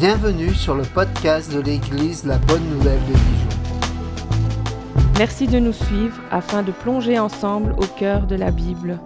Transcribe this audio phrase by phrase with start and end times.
[0.00, 3.48] Bienvenue sur le podcast de l'Église La Bonne Nouvelle de Dijon.
[5.18, 8.98] Merci de nous suivre afin de plonger ensemble au cœur de la Bible.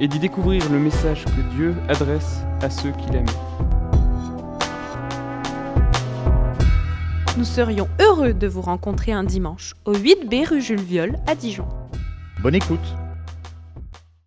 [0.00, 3.24] et d'y découvrir le message que Dieu adresse à ceux qu'il aime.
[7.38, 11.66] Nous serions heureux de vous rencontrer un dimanche au 8B rue Jules Viol à Dijon.
[12.42, 12.96] Bonne écoute.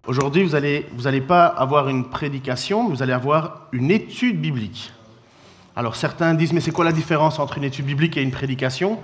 [0.08, 4.92] Aujourd'hui, vous n'allez vous allez pas avoir une prédication, vous allez avoir une étude biblique.
[5.76, 9.00] Alors certains disent, mais c'est quoi la différence entre une étude biblique et une prédication?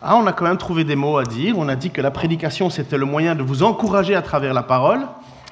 [0.00, 1.58] Ah, On a quand même trouvé des mots à dire.
[1.58, 4.62] On a dit que la prédication, c'était le moyen de vous encourager à travers la
[4.62, 5.00] parole,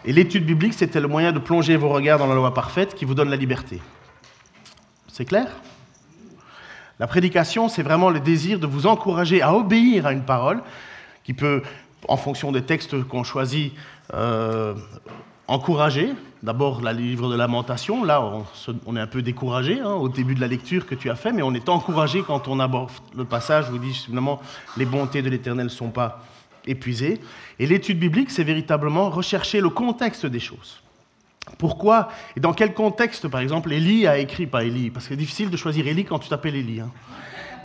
[0.04, 3.04] et l'étude biblique, c'était le moyen de plonger vos regards dans la loi parfaite qui
[3.04, 3.80] vous donne la liberté.
[5.12, 5.48] C'est clair?
[7.00, 10.62] La prédication, c'est vraiment le désir de vous encourager à obéir à une parole
[11.24, 11.62] qui peut,
[12.06, 13.74] en fonction des textes qu'on choisit,
[14.14, 14.74] euh,
[15.48, 16.10] encourager.
[16.44, 18.22] D'abord, le livre de Lamentation, là,
[18.86, 21.32] on est un peu découragé hein, au début de la lecture que tu as fait,
[21.32, 24.40] mais on est encouragé quand on aborde le passage où il dit finalement
[24.76, 26.22] les bontés de l'Éternel ne sont pas
[26.64, 27.20] épuisées.
[27.58, 30.80] Et l'étude biblique, c'est véritablement rechercher le contexte des choses.
[31.56, 35.18] Pourquoi et dans quel contexte, par exemple, Élie a écrit, pas Élie, parce que c'est
[35.18, 36.80] difficile de choisir Élie quand tu t'appelles Élie.
[36.80, 36.90] hein.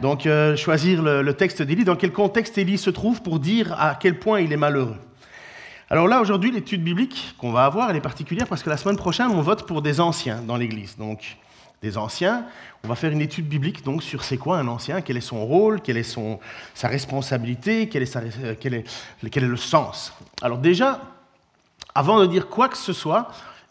[0.02, 3.76] Donc, euh, choisir le, le texte d'Élie, dans quel contexte Élie se trouve pour dire
[3.78, 4.98] à quel point il est malheureux?
[5.94, 8.98] Alors là, aujourd'hui, l'étude biblique qu'on va avoir, elle est particulière parce que la semaine
[8.98, 10.98] prochaine, on vote pour des anciens dans l'Église.
[10.98, 11.38] Donc,
[11.84, 12.48] des anciens,
[12.84, 15.46] on va faire une étude biblique donc sur c'est quoi un ancien, quel est son
[15.46, 16.40] rôle, quelle est son,
[16.74, 18.22] sa responsabilité, quel est, sa-
[18.60, 18.86] quel est-
[19.30, 20.14] quel est le sens.
[20.42, 21.00] Alors déjà,
[21.94, 23.28] avant de dire quoi que ce soit,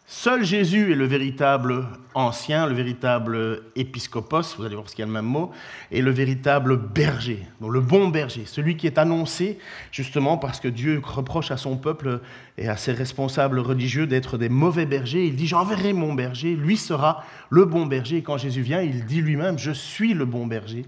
[0.07, 5.05] seul Jésus est le véritable ancien, le véritable épiscopos, vous allez voir ce qu'il y
[5.05, 5.51] a le même mot,
[5.91, 9.59] et le véritable berger, donc le bon berger, celui qui est annoncé
[9.91, 12.21] justement parce que Dieu reproche à son peuple
[12.59, 15.27] et à ses responsables religieux d'être des mauvais bergers.
[15.27, 18.19] Il dit J'enverrai mon berger, lui sera le bon berger.
[18.19, 20.85] Et quand Jésus vient, il dit lui-même Je suis le bon berger.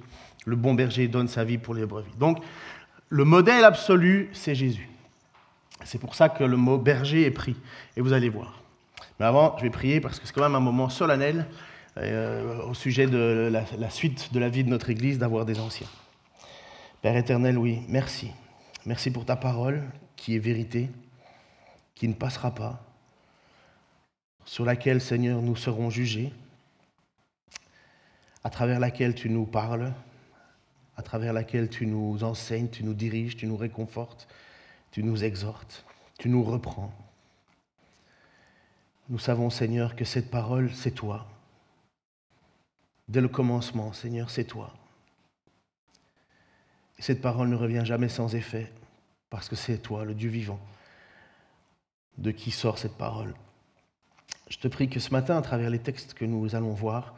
[0.47, 2.11] Le bon berger donne sa vie pour les brebis.
[2.19, 2.39] Donc,
[3.09, 4.89] le modèle absolu, c'est Jésus.
[5.85, 7.57] C'est pour ça que le mot berger est pris.
[7.97, 8.64] Et vous allez voir.
[9.19, 11.47] Mais avant, je vais prier parce que c'est quand même un moment solennel
[11.97, 15.61] euh, au sujet de la, la suite de la vie de notre Église d'avoir des
[15.61, 15.87] anciens.
[17.03, 18.31] Père éternel, oui, merci.
[18.87, 19.83] Merci pour ta parole
[20.17, 20.91] qui est vérité,
[21.95, 22.83] qui ne passera pas,
[24.45, 26.33] sur laquelle, Seigneur, nous serons jugés,
[28.43, 29.93] à travers laquelle tu nous parles,
[30.97, 34.29] à travers laquelle tu nous enseignes, tu nous diriges, tu nous réconfortes,
[34.91, 35.85] tu nous exhortes,
[36.19, 36.93] tu nous reprends.
[39.11, 41.27] Nous savons, Seigneur, que cette parole, c'est toi.
[43.09, 44.73] Dès le commencement, Seigneur, c'est toi.
[46.99, 48.73] Et cette parole ne revient jamais sans effet,
[49.29, 50.61] parce que c'est toi, le Dieu vivant,
[52.17, 53.35] de qui sort cette parole.
[54.49, 57.15] Je te prie que ce matin, à travers les textes que nous allons voir,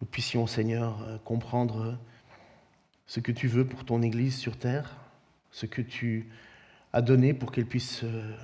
[0.00, 1.98] nous puissions, Seigneur, euh, comprendre
[3.06, 4.96] ce que tu veux pour ton Église sur terre,
[5.50, 6.30] ce que tu
[6.94, 8.34] as donné pour qu'elle puisse euh,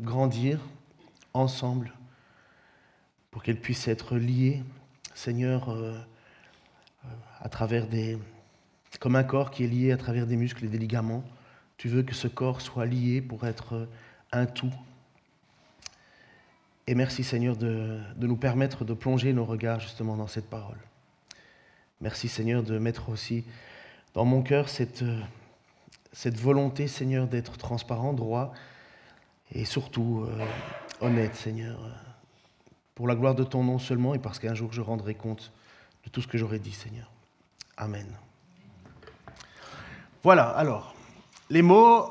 [0.00, 0.58] grandir
[1.32, 1.92] ensemble,
[3.34, 4.62] pour qu'elle puisse être liée,
[5.12, 5.92] Seigneur, euh,
[7.04, 7.08] euh,
[7.40, 8.16] à travers des,
[9.00, 11.24] comme un corps qui est lié à travers des muscles et des ligaments.
[11.76, 13.86] Tu veux que ce corps soit lié pour être euh,
[14.30, 14.72] un tout.
[16.86, 20.78] Et merci Seigneur de, de nous permettre de plonger nos regards justement dans cette parole.
[22.00, 23.44] Merci Seigneur de mettre aussi
[24.14, 25.02] dans mon cœur cette,
[26.12, 28.54] cette volonté Seigneur d'être transparent, droit
[29.50, 30.24] et surtout
[31.00, 31.80] honnête Seigneur.
[32.94, 35.52] Pour la gloire de ton nom seulement et parce qu'un jour je rendrai compte
[36.04, 37.10] de tout ce que j'aurais dit Seigneur.
[37.76, 38.06] Amen.
[40.22, 40.94] Voilà, alors,
[41.50, 42.08] les mots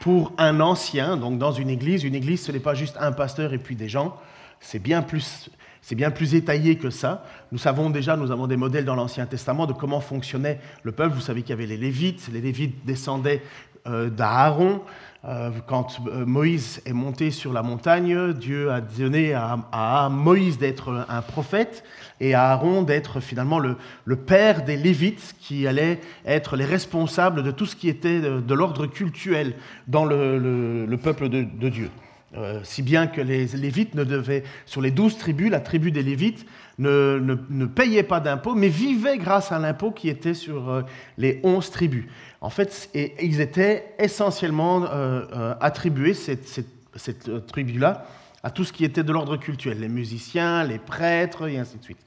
[0.00, 3.54] pour un ancien, donc dans une église, une église ce n'est pas juste un pasteur
[3.54, 4.18] et puis des gens,
[4.60, 5.48] c'est bien plus,
[5.86, 7.26] c'est bien plus étayé que ça.
[7.52, 11.14] Nous savons déjà, nous avons des modèles dans l'Ancien Testament de comment fonctionnait le peuple.
[11.14, 13.42] Vous savez qu'il y avait les Lévites, les Lévites descendaient
[13.86, 14.80] euh, d'Aaron.
[15.26, 21.04] Euh, quand euh, Moïse est monté sur la montagne, Dieu a donné à, Moïse d'être
[21.06, 21.84] un prophète
[22.18, 23.76] et à Aaron d'être finalement le,
[24.16, 28.86] père des Lévites qui allaient être les responsables de tout ce qui était de, l'ordre
[28.86, 29.54] cultuel
[29.86, 31.90] dans le, le- le peuple de Dieu.
[32.36, 36.02] Euh, si bien que les Lévites ne devaient, sur les douze tribus, la tribu des
[36.02, 36.46] Lévites
[36.78, 40.82] ne, payait pas d'impôts, mais vivait grâce à l'impôt qui était sur euh,
[41.16, 42.06] les onze tribus.
[42.40, 48.06] En fait, ils étaient essentiellement euh, attribués, cette, tribu-là,
[48.42, 51.84] à tout ce qui était de l'ordre cultuel, les musiciens, les prêtres, et ainsi de
[51.84, 52.04] suite.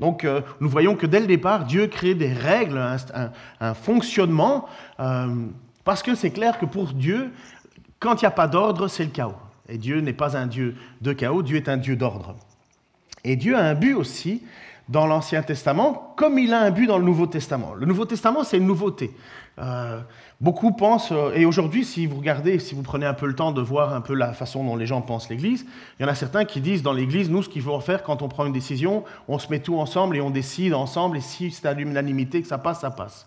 [0.00, 0.26] Donc,
[0.60, 2.78] nous voyons que dès le départ, Dieu crée des règles,
[3.60, 4.68] un, fonctionnement,
[5.84, 7.32] parce que c'est clair que pour Dieu,
[7.98, 9.34] quand il n'y a pas d'ordre, c'est le chaos.
[9.68, 12.34] Et Dieu n'est pas un Dieu de chaos, Dieu est un Dieu d'ordre.
[13.24, 14.42] Et Dieu a un but aussi
[14.88, 17.74] dans l'Ancien Testament comme il a un but dans le Nouveau Testament.
[17.74, 19.10] Le Nouveau Testament, c'est une nouveauté.
[19.58, 20.00] Euh,
[20.40, 23.52] beaucoup pensent, euh, et aujourd'hui, si vous regardez, si vous prenez un peu le temps
[23.52, 25.66] de voir un peu la façon dont les gens pensent l'Église,
[25.98, 28.22] il y en a certains qui disent dans l'Église, nous, ce qu'il faut faire quand
[28.22, 31.50] on prend une décision, on se met tout ensemble et on décide ensemble, et si
[31.50, 33.26] c'est à l'unanimité que ça passe, ça passe.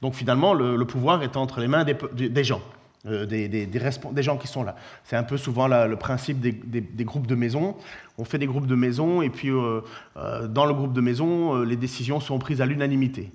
[0.00, 2.60] Donc finalement, le, pouvoir est entre les mains des gens.
[3.06, 4.76] Euh, des, gens qui sont là.
[5.04, 7.76] C'est un peu souvent le principe des, groupes de maison.
[8.16, 9.82] On fait des groupes de maison et puis euh,
[10.16, 13.30] euh, dans le groupe de maison, les décisions sont prises à l'unanimité.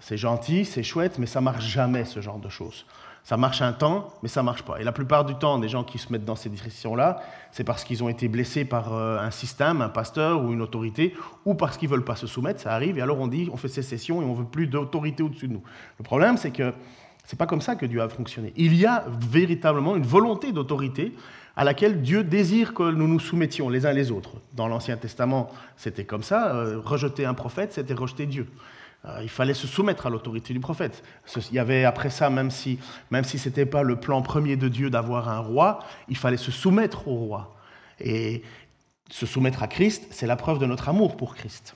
[0.00, 2.84] C'est gentil, c'est chouette, mais ça marche jamais ce genre de choses.
[3.24, 4.78] Ça marche un temps, mais ça marche pas.
[4.80, 7.82] Et la plupart du temps, des gens qui se mettent dans ces décisions-là, c'est parce
[7.84, 11.14] qu'ils ont été blessés par un système, un pasteur ou une autorité,
[11.44, 12.60] ou parce qu'ils veulent pas se soumettre.
[12.60, 15.48] Ça arrive, et alors on dit, on fait sécession et on veut plus d'autorité au-dessus
[15.48, 15.62] de nous.
[15.98, 16.72] Le problème, c'est que
[17.32, 18.52] n'est pas comme ça que Dieu a fonctionné.
[18.56, 21.14] Il y a véritablement une volonté d'autorité
[21.56, 24.34] à laquelle Dieu désire que nous nous soumettions les uns les autres.
[24.52, 26.54] Dans l'Ancien Testament, c'était comme ça.
[26.54, 28.46] Euh, rejeter un prophète, c'était rejeter Dieu.
[29.06, 31.02] Euh, il fallait se soumettre à l'autorité du prophète.
[31.50, 32.78] Il y avait après ça, même si,
[33.10, 36.36] même si ce n'était pas le plan premier de Dieu d'avoir un roi, il fallait
[36.36, 37.56] se soumettre au roi.
[38.00, 38.42] Et
[39.10, 41.74] se soumettre à Christ, c'est la preuve de notre amour pour Christ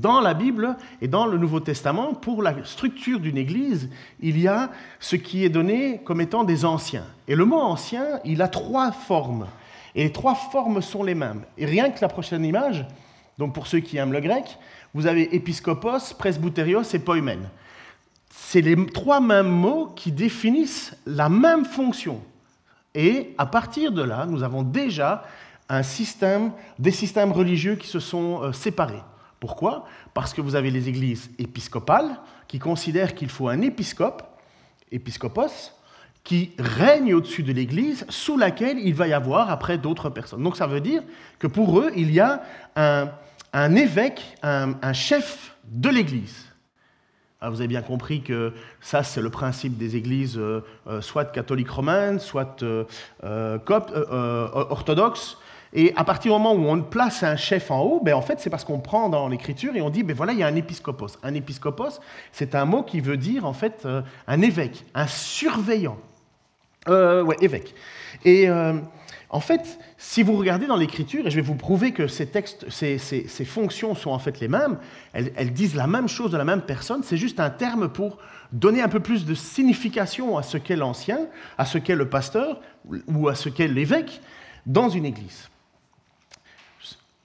[0.00, 3.88] dans la Bible et dans le Nouveau Testament, pour la structure d'une Église,
[4.20, 4.70] il y a
[5.00, 7.04] ce qui est donné comme étant des anciens.
[7.28, 9.46] Et le mot ancien, il a trois formes.
[9.94, 11.42] Et les trois formes sont les mêmes.
[11.56, 12.84] Et rien que la prochaine image,
[13.38, 14.58] donc pour ceux qui aiment le grec,
[14.92, 17.48] vous avez épiscopos, presbyterios et poimen.
[18.30, 22.20] C'est les trois mêmes mots qui définissent la même fonction.
[22.94, 25.24] Et à partir de là, nous avons déjà
[25.68, 29.02] un système, des systèmes religieux qui se sont euh, séparés.
[29.44, 29.84] Pourquoi?
[30.14, 32.16] Parce que vous avez les églises épiscopales
[32.48, 34.22] qui considèrent qu'il faut un épiscope,
[34.90, 35.74] épiscopos,
[36.22, 40.42] qui règne au-dessus de l'Église, sous laquelle il va y avoir après d'autres personnes.
[40.42, 41.02] Donc ça veut dire
[41.38, 42.40] que pour eux, il y a
[42.74, 46.46] un, évêque, un, chef de l'Église.
[47.42, 51.26] Ah, vous avez bien compris que ça, c'est le principe des églises, euh, euh, soit
[51.26, 55.36] catholiques romaines, soit euh, coptes, orthodoxes,
[55.74, 58.38] et à partir du moment où on place un chef en haut, ben en fait,
[58.38, 60.54] c'est parce qu'on prend dans l'écriture et on dit, ben voilà, il y a un
[60.54, 61.18] épiscopos.
[61.24, 62.00] Un épiscopos,
[62.30, 65.98] c'est un mot qui veut dire en fait euh, un évêque, un surveillant.
[66.88, 67.74] Euh, ouais, évêque.
[68.24, 68.74] Et euh,
[69.30, 72.70] en fait, si vous regardez dans l'écriture, et je vais vous prouver que ces textes,
[72.70, 72.98] ces,
[73.44, 74.78] fonctions sont en fait les mêmes,
[75.12, 78.18] elles, disent la même chose de la même personne, c'est juste un terme pour
[78.52, 81.26] donner un peu plus de signification à ce qu'est l'ancien,
[81.58, 82.60] à ce qu'est le pasteur
[83.08, 84.20] ou à ce qu'est l'évêque
[84.66, 85.48] dans une église.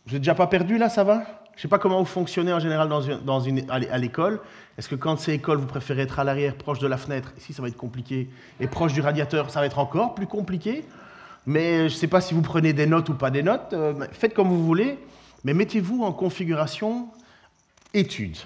[0.06, 1.24] Vous n'êtes déjà pas perdu là, ça va?
[1.56, 4.40] Je ne sais pas comment vous fonctionnez en général dans une, dans une, à l'école.
[4.78, 7.34] Est-ce que quand c'est école, vous préférez être à l'arrière, proche de la fenêtre?
[7.38, 8.30] Ici, ça va être compliqué.
[8.62, 10.86] Et proche du radiateur, ça va être encore plus compliqué.
[11.46, 13.74] Mais je ne sais pas si vous prenez des notes ou pas des notes.
[13.74, 15.00] Euh, faites comme vous voulez.
[15.44, 17.10] Mais mettez-vous en configuration
[17.94, 18.38] étude.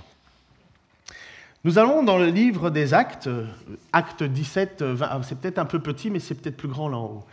[1.66, 3.46] Nous allons dans le livre des actes, euh,
[3.94, 6.98] acte 17, 20, ah, c'est peut-être un peu petit, mais c'est peut-être plus grand là
[6.98, 7.24] en haut.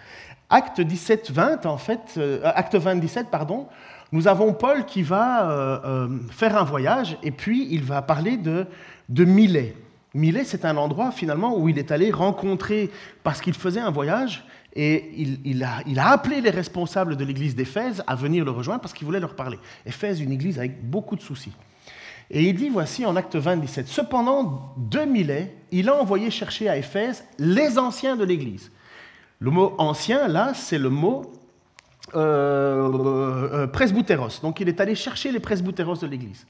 [0.51, 3.67] Acte 17, 20, en fait, euh, acte 20, 17, pardon,
[4.13, 8.37] nous avons Paul qui va euh, euh, faire un voyage et puis il va parler
[8.37, 8.67] de,
[9.09, 9.77] de Milet.
[10.15, 12.91] Milet, c'est un endroit finalement où il est allé rencontrer,
[13.23, 15.13] parce qu'il faisait un voyage, et
[15.45, 19.21] il, a, appelé les responsables de l'église d'Éphèse à venir le rejoindre parce qu'il voulait
[19.21, 19.59] leur parler.
[19.85, 21.53] Éphèse, une église avec beaucoup de soucis.
[22.31, 26.77] Et il dit, voici en acte 27, cependant, de Milet, il a envoyé chercher à
[26.77, 28.71] Éphèse les anciens de l'église.
[29.41, 31.33] Le mot ancien, là, c'est le mot
[32.15, 32.91] euh,
[33.53, 34.41] euh, presbytéros.
[34.43, 36.47] Donc il est allé chercher les presbytéros de l'Église.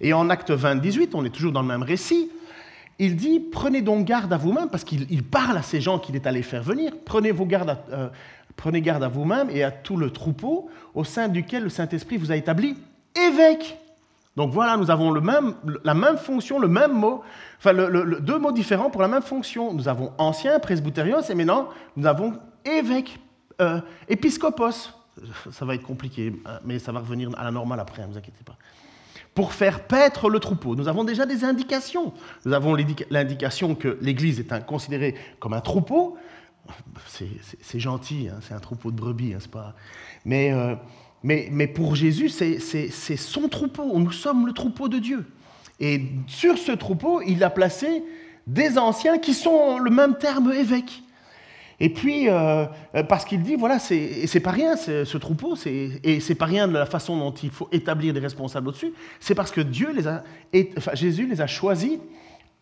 [0.00, 2.30] Et en acte 20, 18, on est toujours dans le même récit,
[2.98, 6.26] il dit Prenez donc garde à vous-même, parce qu'il parle à ces gens qu'il est
[6.26, 8.08] allé faire venir, prenez, vos garde euh,
[8.56, 12.30] prenez garde à vous-même et à tout le troupeau au sein duquel le Saint-Esprit vous
[12.30, 12.76] a établi
[13.16, 13.78] évêque.
[14.36, 17.22] Donc voilà, nous avons la même fonction, le même mot,
[17.58, 19.72] enfin deux mots différents pour la même fonction.
[19.74, 23.18] Nous avons ancien, presbytérios, et maintenant nous avons évêque,
[23.60, 24.99] euh, épiscopos
[25.50, 28.18] ça va être compliqué, hein, mais ça va revenir à la normale après, ne vous
[28.18, 28.56] inquiétez pas.
[29.34, 32.12] Pour faire paître le troupeau, nous avons déjà des indications.
[32.44, 32.76] Nous avons
[33.10, 36.16] l'indication que l'Église est considérée comme un troupeau.
[37.06, 39.74] C'est gentil, hein, c'est un troupeau de brebis, hein, pas.
[40.24, 40.74] Mais, euh,
[41.22, 43.98] mais, mais, pour Jésus, c'est son troupeau.
[43.98, 45.26] Nous sommes le troupeau de Dieu.
[45.78, 48.02] Et sur ce troupeau, il a placé
[48.46, 51.02] des anciens qui sont le même terme évêque.
[51.82, 56.34] Et puis, euh, euh, parce qu'il dit, voilà, c'est pas rien ce troupeau, et c'est
[56.34, 59.62] pas rien de la façon dont il faut établir des responsables au-dessus, c'est parce que
[59.62, 60.22] Dieu les a,
[60.92, 61.98] Jésus les a choisis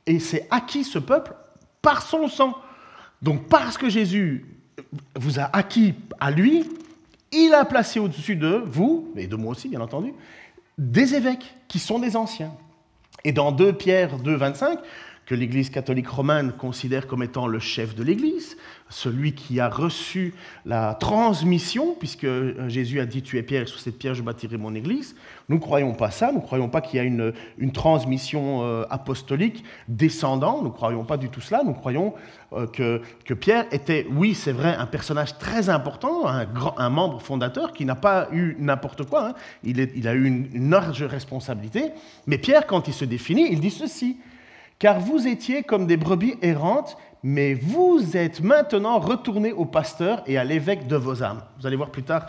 [0.07, 1.35] et s'est acquis ce peuple
[1.83, 2.57] par son sang.
[3.21, 4.47] Donc, parce que Jésus
[5.17, 6.65] vous a acquis à lui,
[7.33, 10.13] il a placé au-dessus de vous, et de moi aussi, bien entendu,
[10.79, 12.53] des évêques qui sont des anciens.
[13.25, 14.79] Et dans 2 Pierre 2, 25,
[15.27, 18.57] que l'Église catholique romaine considère comme étant le chef de l'Église,
[18.91, 23.67] celui qui a reçu la transmission, puisque euh, Jésus a dit Tu es Pierre, et
[23.67, 25.15] sur cette pierre je bâtirai mon Église.
[25.49, 27.33] Nous ne croyons pas ça, nous ne croyons pas qu'il y a une,
[27.73, 32.15] transmission euh, apostolique descendant, nous ne croyons pas du tout cela, nous croyons
[32.53, 37.85] euh, que, Pierre était, oui, c'est vrai, un personnage très important, un, membre fondateur qui
[37.85, 39.35] n'a pas eu n'importe quoi, hein.
[39.63, 41.93] il, a eu une large responsabilité,
[42.27, 44.19] mais Pierre, quand il se définit, il dit ceci
[44.79, 50.39] car vous étiez comme des brebis errantes, mais vous êtes maintenant retournés au pasteur et
[50.39, 51.43] à l'évêque de vos âmes.
[51.59, 52.27] Vous allez voir plus tard,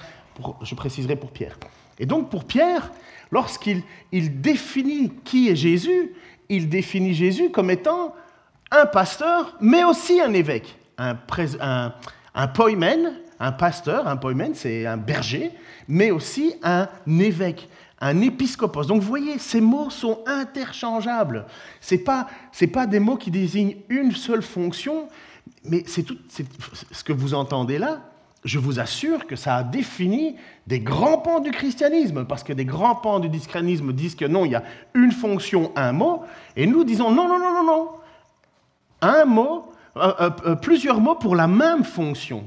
[0.63, 1.57] je préciserai pour Pierre.
[1.99, 2.91] Et donc pour Pierre,
[3.31, 6.13] lorsqu'il il définit qui est Jésus,
[6.47, 8.15] il définit Jésus comme étant
[8.71, 11.17] un pasteur, mais aussi un évêque, un,
[11.59, 11.93] un,
[13.39, 15.51] un pasteur, un poimen, c'est un berger,
[15.87, 17.67] mais aussi un évêque
[18.01, 18.85] un épiscopos.
[18.85, 21.45] Donc vous voyez, ces mots sont interchangeables.
[21.81, 22.27] Ce n'est pas,
[22.73, 25.07] pas des mots qui désignent une seule fonction,
[25.63, 26.17] mais c'est tout
[26.91, 28.01] ce que vous entendez là.
[28.45, 32.63] Je vous assure que ça a défini des grands pans du christianisme, parce que des
[32.63, 34.63] grands pans du christianisme disent que non, il y a
[34.93, 36.23] une fonction, un mot,
[36.55, 37.89] et nous disons non, non, non, non, non.
[39.01, 42.45] Un mot, euh, euh, euh plusieurs mots pour la même fonction.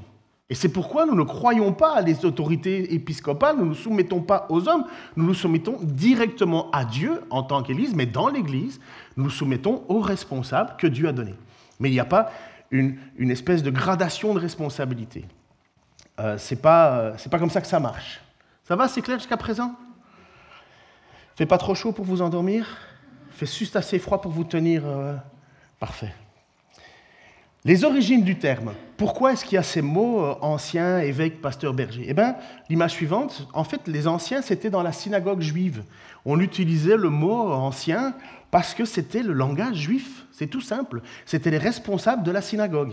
[0.53, 4.21] Et c'est pourquoi nous ne croyons pas à les autorités épiscopales, nous ne nous soumettons
[4.21, 4.85] pas aux hommes,
[5.17, 8.79] nous nous soumettons directement à Dieu en tant qu'Église, mais dans l'Église,
[9.17, 11.37] nous nous soumettons aux responsables que Dieu a donnés.
[11.81, 12.31] Mais il n'y a pas
[12.71, 12.99] une,
[13.31, 15.25] espèce de gradation de responsabilité.
[16.21, 18.21] Euh, Ce n'est pas, euh, pas comme ça que ça marche.
[18.65, 19.75] Ça va, c'est clair jusqu'à présent?
[21.35, 22.77] Fait pas trop chaud pour vous endormir?
[23.31, 25.17] Fait juste assez froid pour vous tenir euh...
[25.81, 26.13] Parfait.
[27.65, 28.75] Les origines du terme.
[29.03, 32.37] Pourquoi est-ce qu'il y a ces mots euh, anciens, évêque, pasteur, berger Eh bien,
[32.71, 35.83] l'image suivante, en fait, les anciens, c'était dans la synagogue juive.
[36.25, 38.15] On utilisait le mot ancien
[38.53, 40.27] parce que c'était le langage juif.
[40.31, 41.03] C'est tout simple.
[41.27, 42.93] C'était les responsables de la synagogue.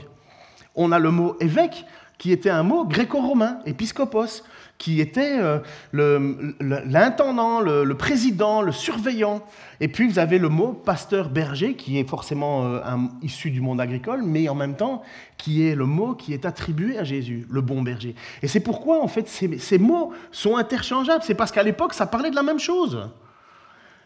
[0.73, 1.85] On a le mot évêque
[2.19, 4.43] qui était un mot gréco-romain, épiscopos,
[4.77, 5.59] qui était euh,
[5.93, 9.41] l'intendant, le, président, le surveillant.
[9.79, 12.79] Et puis vous avez le mot pasteur-berger, qui est forcément euh,
[13.21, 15.01] issu du monde agricole, mais en même temps
[15.37, 18.15] qui est le mot qui est attribué à Jésus, le bon berger.
[18.43, 21.23] Et c'est pourquoi en fait ces, ces mots sont interchangeables.
[21.23, 23.09] C'est parce qu'à l'époque ça parlait de la même chose.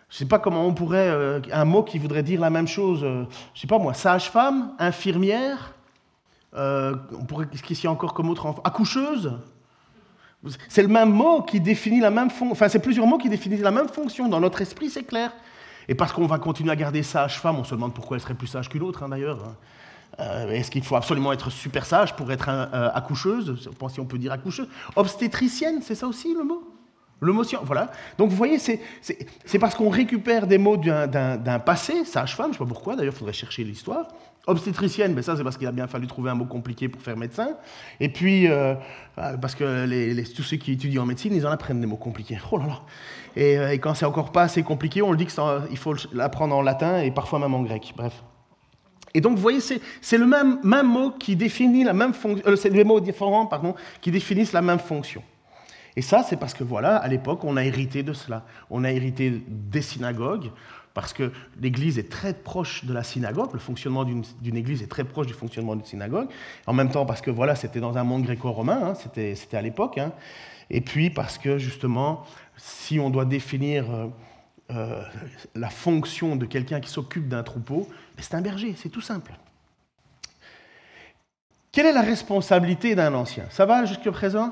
[0.10, 2.68] Je ne sais pas comment on pourrait euh, un mot qui voudrait dire la même
[2.68, 3.00] chose.
[3.02, 5.74] je ne sais pas moi, sage-femme, infirmière.
[6.56, 9.34] Euh, on pourrait, qu'est-ce qu'il y a encore comme autre Accoucheuse?
[10.68, 12.52] C'est le même mot qui définit la même fonction.
[12.52, 14.28] Enfin, c'est plusieurs mots qui définissent la même fonction.
[14.28, 15.32] Dans notre esprit, c'est clair.
[15.88, 18.48] Et parce qu'on va continuer à garder sage-femme, on se demande pourquoi elle serait plus
[18.48, 19.56] sage qu'une autre, hein, d'ailleurs.
[20.20, 23.70] Euh, est-ce qu'il faut absolument être super sage pour être euh, accoucheuse?
[23.90, 24.68] Si on peut dire accoucheuse.
[24.96, 26.64] Obstétricienne, c'est ça aussi le mot?
[27.20, 27.90] Le mot voilà.
[28.18, 32.60] Donc vous voyez, c'est parce qu'on récupère des mots d'un passé, sage-femme, je ne sais
[32.60, 34.10] pas pourquoi, d'ailleurs, il faudrait chercher l'histoire,
[34.46, 37.16] Obstétricienne, mais ça c'est parce qu'il a bien fallu trouver un mot compliqué pour faire
[37.16, 37.56] médecin.
[38.02, 38.76] Et puis, euh,
[39.18, 41.88] euh, parce que les, les, tous ceux qui étudient en médecine, ils en apprennent des
[41.88, 42.38] mots compliqués.
[42.52, 42.82] Oh là là
[43.38, 46.62] Et, euh, quand c'est encore pas assez compliqué, on le dit qu'il faut l'apprendre en
[46.62, 47.94] latin et parfois même en grec.
[47.96, 48.22] Bref.
[49.14, 52.56] Et donc, vous voyez, c'est le même, mot qui définit la même fonction.
[52.58, 55.24] C'est des mots différents, pardon, qui définissent la même fonction.
[55.96, 58.44] Et ça, c'est parce que voilà, à l'époque, on a hérité de cela.
[58.72, 60.50] On a hérité des synagogues,
[60.94, 65.04] parce que l'Église est très proche de la synagogue, le fonctionnement d'une Église est très
[65.04, 66.28] proche du fonctionnement d'une synagogue,
[66.68, 69.98] en même temps parce que voilà, c'était dans un monde gréco-romain, hein, c'était à l'époque,
[69.98, 70.12] hein,
[70.70, 72.26] et puis parce que justement,
[72.58, 74.08] si on doit définir euh,
[74.72, 75.04] euh,
[75.56, 79.34] la fonction de quelqu'un qui s'occupe d'un troupeau, ben, c'est un berger, c'est tout simple.
[81.72, 83.46] Quelle est la responsabilité d'un ancien?
[83.50, 84.52] Ça va jusqu'à présent?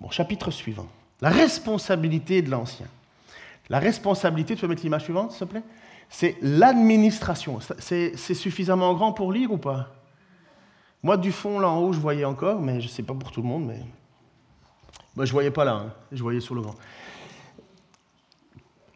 [0.00, 0.86] Bon, chapitre suivant.
[1.20, 2.86] La responsabilité de l'ancien.
[3.68, 5.62] La responsabilité, tu peux mettre l'image suivante, s'il te plaît?
[6.08, 7.58] C'est l'administration.
[7.78, 9.92] C'est suffisamment grand pour lire ou pas?
[11.02, 13.30] Moi, du fond, là en haut, je voyais encore, mais je ne sais pas pour
[13.30, 13.80] tout le monde, mais.
[15.14, 15.92] Moi, je ne voyais pas là, hein.
[16.12, 16.74] je voyais sur le grand.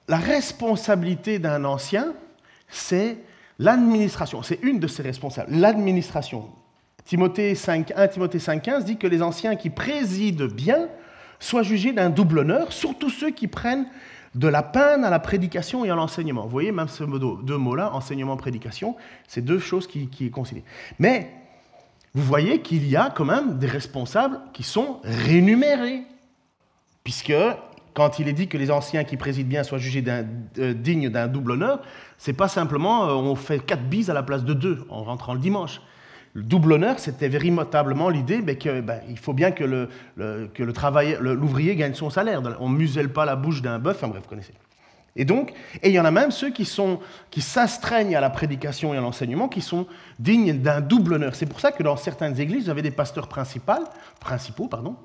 [0.07, 2.15] La responsabilité d'un ancien,
[2.69, 3.19] c'est
[3.59, 4.43] l'administration.
[4.43, 6.51] C'est une de ses responsables, l'administration.
[7.05, 10.89] Timothée 5, 1 Timothée 5,15 dit que les anciens qui président bien
[11.39, 13.87] soient jugés d'un double honneur, surtout ceux qui prennent
[14.35, 16.43] de la peine à la prédication et à l'enseignement.
[16.43, 17.05] Vous voyez, même ce
[17.43, 18.97] deux mots-là, enseignement-prédication,
[19.27, 20.65] c'est deux choses qui, qui est considérées.
[20.99, 21.31] Mais
[22.15, 26.03] vous voyez qu'il y a quand même des responsables qui sont rémunérés,
[27.05, 27.33] puisque
[27.95, 31.29] quand il est dit que les anciens qui président bien soient jugés euh, dignes d'un
[31.29, 31.83] double honneur,
[32.19, 35.35] c'est pas simplement euh, on fait quatre bises à la place de deux en rentrant
[35.35, 35.81] le dimanche.
[36.33, 40.63] Le double honneur, c'était véritablement l'idée mais qu'il ben, faut bien que le, le, que
[40.63, 42.41] le l'ouvrier gagne son salaire.
[42.61, 44.55] On ne muselle pas la bouche d'un bœuf, enfin bref, vous connaissez.
[45.17, 48.97] Et donc, et il y en a même ceux qui, s'astreignent à la prédication et
[48.97, 49.87] à l'enseignement, qui sont
[50.19, 51.35] dignes d'un double honneur.
[51.35, 54.97] C'est pour ça que dans certaines églises, vous avez des pasteurs principaux, pardon,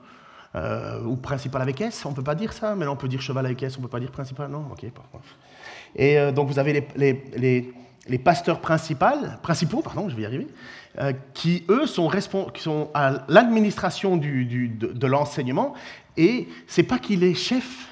[0.56, 3.22] euh, ou principal avec S, on ne peut pas dire ça, mais on peut dire
[3.22, 5.22] cheval avec S, on ne peut pas dire principal, non Ok, parfois.
[5.96, 7.74] Et euh, donc vous avez les,
[8.08, 10.48] les pasteurs principaux, pardon, je vais y arriver,
[11.00, 12.10] euh, qui eux sont,
[12.54, 15.74] qui à l'administration de, l'enseignement,
[16.18, 17.88] et c'est pas qu'il est chef,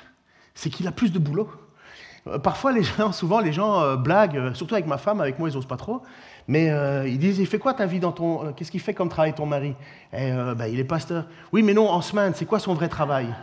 [0.53, 1.49] c'est qu'il a plus de boulot.
[2.27, 2.73] Euh, parfois,
[3.11, 5.77] souvent, les gens euh, blaguent, euh, surtout avec ma femme, avec moi, ils n'osent pas
[5.77, 6.01] trop.
[6.47, 6.67] Mais
[7.07, 8.51] ils disent, il fait quoi ta vie dans ton...
[8.51, 9.75] Qu'est-ce qu'il fait comme travail ton mari?
[10.11, 11.25] Et, ben, Il est pasteur.
[11.53, 13.33] Oui, mais non, en semaine, c'est quoi son vrai travail?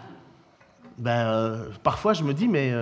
[0.98, 2.74] Ben, Parfois, je me dis, mais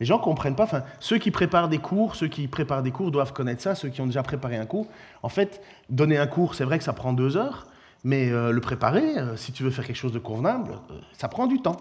[0.00, 0.64] les gens ne comprennent pas.
[0.64, 3.88] Enfin, ceux qui préparent des cours, ceux qui préparent des cours doivent connaître ça, ceux
[3.88, 4.86] qui ont déjà préparé un cours.
[5.22, 7.66] En fait, donner un cours, c'est vrai que ça prend deux heures,
[8.04, 10.72] mais euh, le préparer, si tu veux faire quelque chose de convenable,
[11.12, 11.80] ça prend du temps.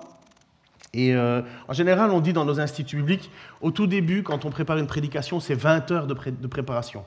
[0.95, 3.29] Et euh, en général, on dit dans nos instituts publics,
[3.59, 7.03] au tout début, quand on prépare une prédication, c'est 20 heures de préparation.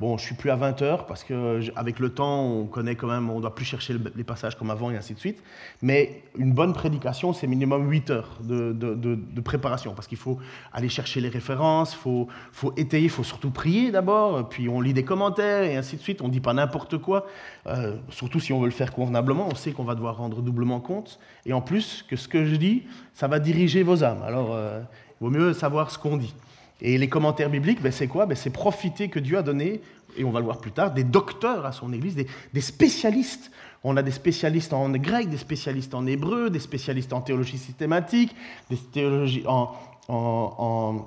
[0.00, 3.28] Bon, je suis plus à 20 heures parce qu'avec le temps, on connaît quand même,
[3.28, 5.42] on doit plus chercher les passages comme avant et ainsi de suite.
[5.82, 10.38] Mais une bonne prédication, c'est minimum 8 heures de, préparation parce qu'il faut
[10.72, 15.04] aller chercher les références, faut, faut, étayer, faut surtout prier d'abord, puis on lit des
[15.04, 16.22] commentaires et ainsi de suite.
[16.22, 17.26] On ne dit pas n'importe quoi,
[17.66, 19.48] euh, surtout si on veut le faire convenablement.
[19.52, 21.18] On sait qu'on va devoir rendre doublement compte.
[21.44, 24.22] Et en plus, que ce que je dis, ça va diriger vos âmes.
[24.22, 24.80] Alors, euh,
[25.20, 26.34] il vaut mieux savoir ce qu'on dit.
[26.82, 28.26] Et les commentaires bibliques, ben c'est quoi?
[28.26, 29.80] Ben C'est profiter que Dieu a donné,
[30.16, 33.50] et on va le voir plus tard, des docteurs à son Église, des, spécialistes.
[33.84, 38.34] On a des spécialistes en grec, des spécialistes en hébreu, des spécialistes en théologie systématique,
[38.68, 39.72] des théologies en,
[40.08, 41.06] en,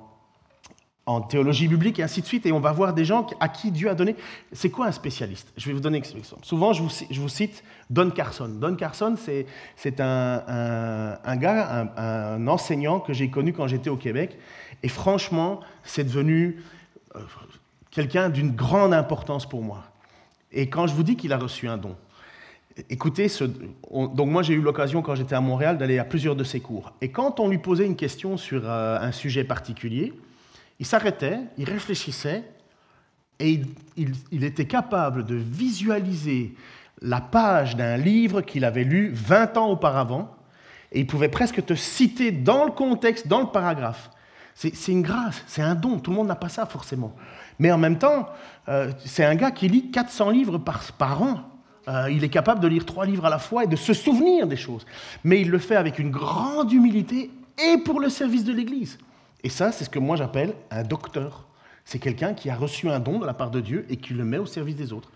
[1.21, 2.45] théologie biblique, et ainsi de suite.
[2.45, 4.15] Et on va voir des gens à qui Dieu a donné.
[4.51, 5.51] C'est quoi un spécialiste?
[5.57, 6.45] Je vais vous donner un exemple.
[6.45, 8.47] Souvent, je vous, je vous cite Don Carson.
[8.47, 13.97] Don Carson, c'est un, un, un, gars, un enseignant que j'ai connu quand j'étais au
[13.97, 14.37] Québec.
[14.83, 16.61] Et franchement, c'est devenu
[17.15, 17.19] euh,
[17.89, 19.83] quelqu'un d'une grande importance pour moi.
[20.51, 21.95] Et quand je vous dis qu'il a reçu un don,
[22.89, 23.27] écoutez,
[23.91, 26.93] donc moi j'ai eu l'occasion quand j'étais à Montréal d'aller à plusieurs de ses cours.
[27.01, 30.13] Et quand on lui posait une question sur euh, un sujet particulier,
[30.79, 32.43] il s'arrêtait, il réfléchissait,
[33.39, 33.61] et
[33.97, 36.53] il, était capable de visualiser
[37.01, 40.35] la page d'un livre qu'il avait lu 20 ans auparavant,
[40.91, 44.11] et il pouvait presque te citer dans le contexte, dans le paragraphe.
[44.55, 45.99] C'est une grâce, c'est un don.
[45.99, 47.15] Tout le monde n'a pas ça forcément.
[47.59, 48.29] Mais en même temps,
[48.69, 51.41] euh, c'est un gars qui lit 400 livres par, an.
[51.87, 54.47] Euh, il est capable de lire trois livres à la fois et de se souvenir
[54.47, 54.85] des choses.
[55.23, 58.97] Mais il le fait avec une grande humilité et pour le service de l'Église.
[59.43, 61.45] Et ça, c'est ce que moi j'appelle un docteur.
[61.83, 64.23] C'est quelqu'un qui a reçu un don de la part de Dieu et qui le
[64.23, 65.11] met au service des autres.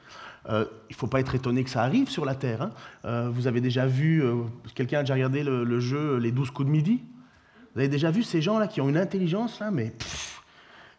[0.50, 2.70] Euh, il ne faut pas être étonné que ça arrive sur la Terre.
[3.04, 3.30] Hein.
[3.30, 4.24] Vous avez déjà vu,
[4.76, 7.04] quelqu'un a déjà regardé le, le, jeu Les 12 coups de midi?
[7.78, 9.94] Vous avez déjà vu ces gens-là qui ont une intelligence, là, mais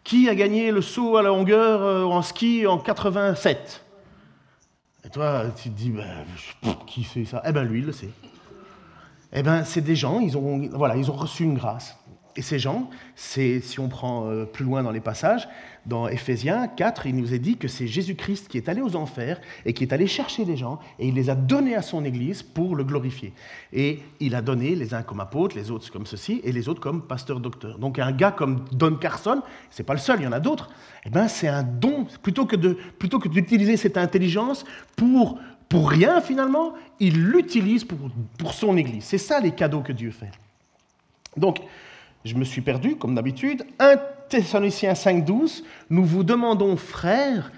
[0.04, 3.84] qui a gagné le saut à la longueur en ski en 87
[5.04, 6.24] Et toi, tu te dis, ben,
[6.86, 7.42] qui c'est ça?
[7.44, 8.10] Eh bien, lui, il le sait.
[9.32, 10.24] Eh bien, c'est des gens,
[10.70, 11.97] voilà, ils ont reçu une grâce.
[12.38, 15.48] Et ces gens, si on prend euh, plus loin dans les passages,
[15.86, 19.40] dans Éphésiens 4, il nous est dit que c'est Jésus-Christ qui est allé aux enfers
[19.66, 22.44] et qui est allé chercher les gens et il les a donnés à son Église
[22.44, 23.32] pour le glorifier.
[23.72, 26.80] Et il a donné les uns comme apôtres, les autres comme ceci et les autres
[26.80, 27.76] comme pasteur-docteur.
[27.80, 30.70] Donc un gars comme Don Carson, c'est pas le seul, il y en a d'autres.
[31.06, 35.90] Eh ben c'est un don plutôt que de plutôt que d'utiliser cette intelligence pour pour
[35.90, 37.98] rien finalement, il l'utilise pour,
[38.38, 39.02] pour son Église.
[39.02, 40.30] C'est ça les cadeaux que Dieu fait.
[41.36, 41.60] Donc
[42.24, 43.64] je me suis perdu, comme d'habitude.
[43.78, 43.96] 1
[44.28, 47.50] Thessaloniciens 5.12, nous vous demandons, frères,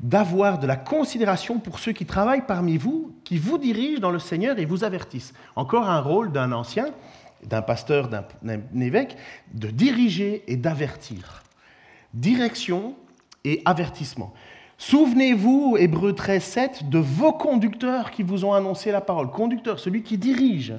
[0.00, 4.18] d'avoir de la considération pour ceux qui travaillent parmi vous, qui vous dirigent dans le
[4.18, 5.32] Seigneur et vous avertissent.
[5.56, 6.86] Encore un rôle d'un ancien,
[7.44, 8.24] d'un pasteur, d'un
[8.80, 9.16] évêque,
[9.54, 11.42] de diriger et d'avertir.
[12.14, 12.94] Direction
[13.44, 14.32] et avertissement.
[14.78, 19.30] Souvenez-vous, Hébreu 13, 7, de vos conducteurs qui vous ont annoncé la parole.
[19.30, 20.74] Conducteur, celui qui dirige.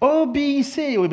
[0.00, 1.06] Obéissez au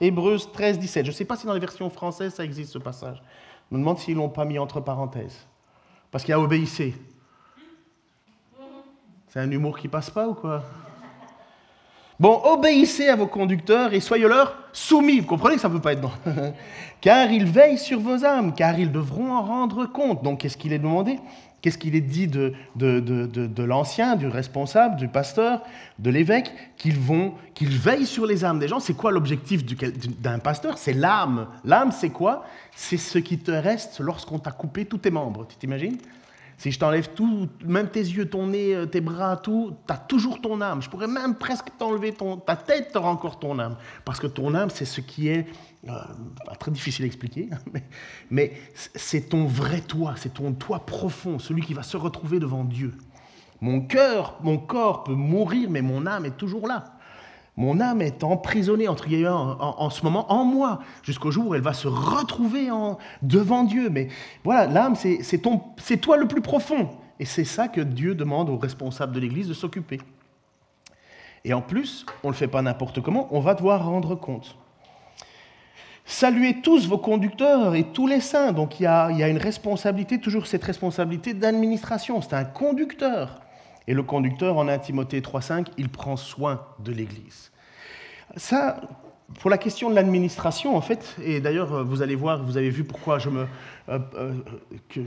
[0.00, 1.04] Hébreux 13, 17.
[1.06, 3.22] Je ne sais pas si dans les versions françaises ça existe ce passage.
[3.70, 5.46] Je me demande s'ils ne l'ont pas mis entre parenthèses.
[6.10, 6.94] Parce qu'il y a obéissez.
[9.28, 10.62] C'est un humour qui passe pas ou quoi?
[12.18, 15.20] Bon, obéissez à vos conducteurs et soyez-leur soumis.
[15.20, 16.10] Vous comprenez que ça ne peut pas être non
[17.02, 20.24] Car ils veillent sur vos âmes, car ils devront en rendre compte.
[20.24, 21.18] Donc, qu'est-ce qu'il est demandé?
[21.60, 25.62] Qu'est-ce qu'il est dit de, de, de, de l'ancien, du responsable, du pasteur,
[25.98, 26.52] de l'évêque?
[26.78, 28.80] Qu'ils vont, qu'ils veillent sur les âmes des gens.
[28.80, 30.78] C'est quoi l'objectif d'un pasteur?
[30.78, 31.48] C'est l'âme.
[31.64, 32.44] L'âme, c'est quoi?
[32.74, 35.46] C'est ce qui te reste lorsqu'on t'a coupé tous tes membres.
[35.48, 35.98] Tu t'imagines?
[36.58, 39.98] Si je t'enlève tout, même tes yeux, ton nez, euh, tes bras, tout, tu as
[39.98, 40.80] toujours ton âme.
[40.80, 42.14] Je pourrais même presque t'enlever
[42.46, 43.76] ta tête, tu auras encore ton âme.
[44.04, 45.46] Parce que ton âme, c'est ce qui est
[45.88, 45.92] euh,
[46.58, 47.84] très difficile à expliquer, mais,
[48.30, 48.52] mais
[48.94, 52.94] c'est ton vrai toi, c'est ton toi profond, celui qui va se retrouver devant Dieu.
[53.60, 56.95] Mon cœur, mon corps peut mourir, mais mon âme est toujours là.
[57.56, 61.72] Mon âme est emprisonnée entre en, ce moment en moi, jusqu'au jour où elle va
[61.72, 62.68] se retrouver
[63.22, 63.88] devant Dieu.
[63.88, 64.08] Mais
[64.44, 66.90] voilà, l'âme, c'est toi le plus profond.
[67.18, 70.00] Et c'est ça que Dieu demande aux responsables de l'Église de s'occuper.
[71.44, 74.56] Et en plus, on ne le fait pas n'importe comment, on va devoir rendre compte.
[76.04, 78.52] Saluez tous vos conducteurs et tous les saints.
[78.52, 82.20] Donc il y a, il y a une responsabilité, toujours cette responsabilité d'administration.
[82.20, 83.40] C'est un conducteur.
[83.88, 87.52] Et le conducteur, en 1 Timothée 3.5, il prend soin de l'Église.
[88.36, 88.80] Ça,
[89.40, 92.84] pour la question de l'administration, en fait, et d'ailleurs, vous allez voir, vous avez vu
[92.84, 93.46] pourquoi je me.
[93.88, 94.32] Euh, euh,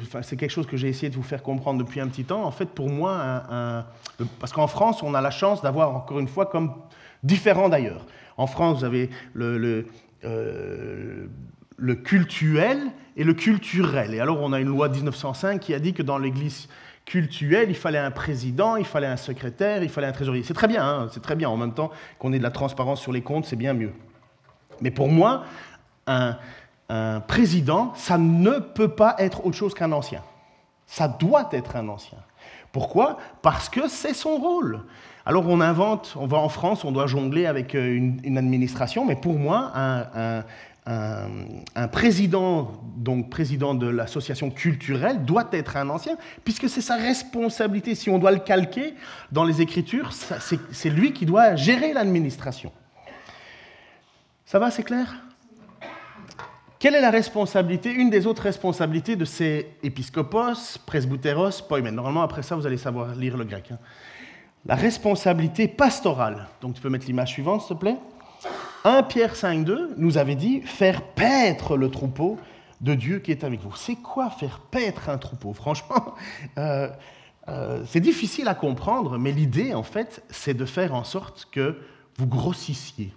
[0.04, 2.44] enfin, c'est quelque chose que j'ai essayé de vous faire comprendre depuis un petit temps.
[2.44, 3.86] En fait, pour moi,
[4.40, 6.74] parce qu'en France, on a la chance d'avoir, encore une fois, comme
[7.24, 8.06] différent d'ailleurs.
[8.38, 9.88] En France, vous avez le, le,
[10.24, 11.28] euh,
[12.04, 12.80] cultuel
[13.18, 14.14] et le culturel.
[14.14, 16.68] Et alors, on a une loi de 1905 qui a dit que dans l'Église
[17.10, 20.44] cultuel, il fallait un président, il fallait un secrétaire, il fallait un trésorier.
[20.44, 21.50] C'est très bien, hein, c'est très bien.
[21.50, 23.94] En même temps qu'on ait de la transparence sur les comptes, c'est bien mieux.
[24.80, 25.44] Mais pour moi,
[26.06, 26.38] un,
[27.28, 30.22] président, ça ne peut pas être autre chose qu'un ancien.
[30.86, 32.20] Ça doit être un ancien.
[32.72, 33.18] Pourquoi?
[33.42, 34.84] Parce que c'est son rôle.
[35.26, 39.16] Alors on invente, on va en France, on doit jongler avec euh, une, administration, mais
[39.16, 40.44] pour moi, un, un,
[41.92, 47.96] président, donc président de l'association culturelle, doit être un ancien, puisque c'est sa responsabilité.
[47.96, 48.96] Si on doit le calquer
[49.32, 52.72] dans les Écritures, c'est lui qui doit gérer l'administration.
[54.46, 55.16] Ça va, c'est clair?
[56.80, 62.42] Quelle est la responsabilité, une des autres responsabilités de ces épiscopos, presbyteros, poimen Normalement, après
[62.42, 63.66] ça, vous allez savoir lire le grec.
[63.72, 63.78] Hein.
[64.66, 66.48] La responsabilité pastorale.
[66.62, 67.98] Donc, tu peux mettre l'image suivante, s'il te plaît?
[68.86, 72.38] 1 Pierre 5.2 nous avait dit faire paître le troupeau
[72.82, 73.76] de Dieu qui est avec vous.
[73.76, 75.54] C'est quoi faire paître un troupeau?
[75.54, 76.16] Franchement,
[76.58, 76.90] euh,
[77.50, 81.82] euh, c'est difficile à comprendre, mais l'idée, en fait, c'est de faire en sorte que
[82.18, 83.14] vous grossissiez.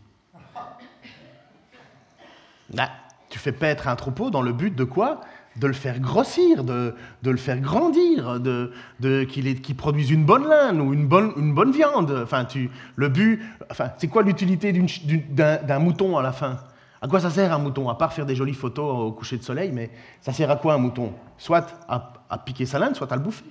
[3.28, 5.20] Tu fais paître un troupeau dans le but de quoi?
[5.56, 10.92] De le faire grossir, de, le faire grandir, de, qu'il produise une bonne laine ou
[10.92, 12.20] une bonne, une bonne viande.
[12.22, 16.58] Enfin, tu, le but, enfin, c'est quoi l'utilité d'un mouton à la fin?
[17.00, 17.88] À quoi ça sert un mouton?
[17.88, 20.74] À part faire des jolies photos au coucher de soleil, mais ça sert à quoi
[20.74, 21.12] un mouton?
[21.36, 23.44] Soit à, piquer sa laine, soit à le bouffer.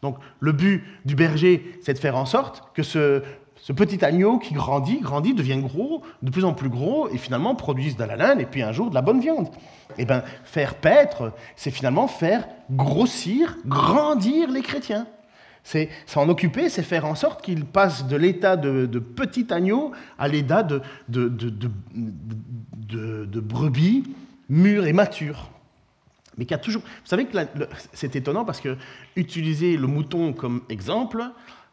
[0.00, 3.22] Donc le but du berger, c'est de faire en sorte que ce,
[3.62, 7.54] ce petit agneau qui grandit, grandit, devient gros, de plus en plus gros, et finalement
[7.54, 9.48] produise de la laine, et puis un jour de la bonne viande.
[9.98, 15.06] Eh bien, faire paître, c'est finalement faire grossir, grandir les chrétiens.
[15.62, 20.26] C'est s'en occuper, c'est faire en sorte qu'ils passent de l'état de, petit agneau à
[20.26, 20.80] l'état de,
[23.40, 24.04] brebis
[24.48, 25.50] mûr et mature.
[26.38, 26.82] Mais qui a toujours.
[26.82, 27.36] Vous savez que
[27.92, 28.76] c'est étonnant parce que
[29.16, 31.24] utiliser le mouton comme exemple,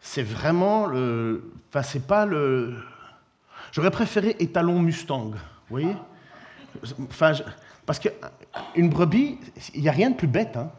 [0.07, 1.51] c'est vraiment le.
[1.69, 2.73] Enfin, c'est pas le.
[3.73, 5.37] J'aurais préféré étalon Mustang, vous
[5.69, 5.95] voyez?
[7.09, 7.33] Enfin,
[7.85, 9.37] parce qu'une brebis,
[9.75, 10.55] il n'y a rien de plus bête.
[10.55, 10.71] Hein.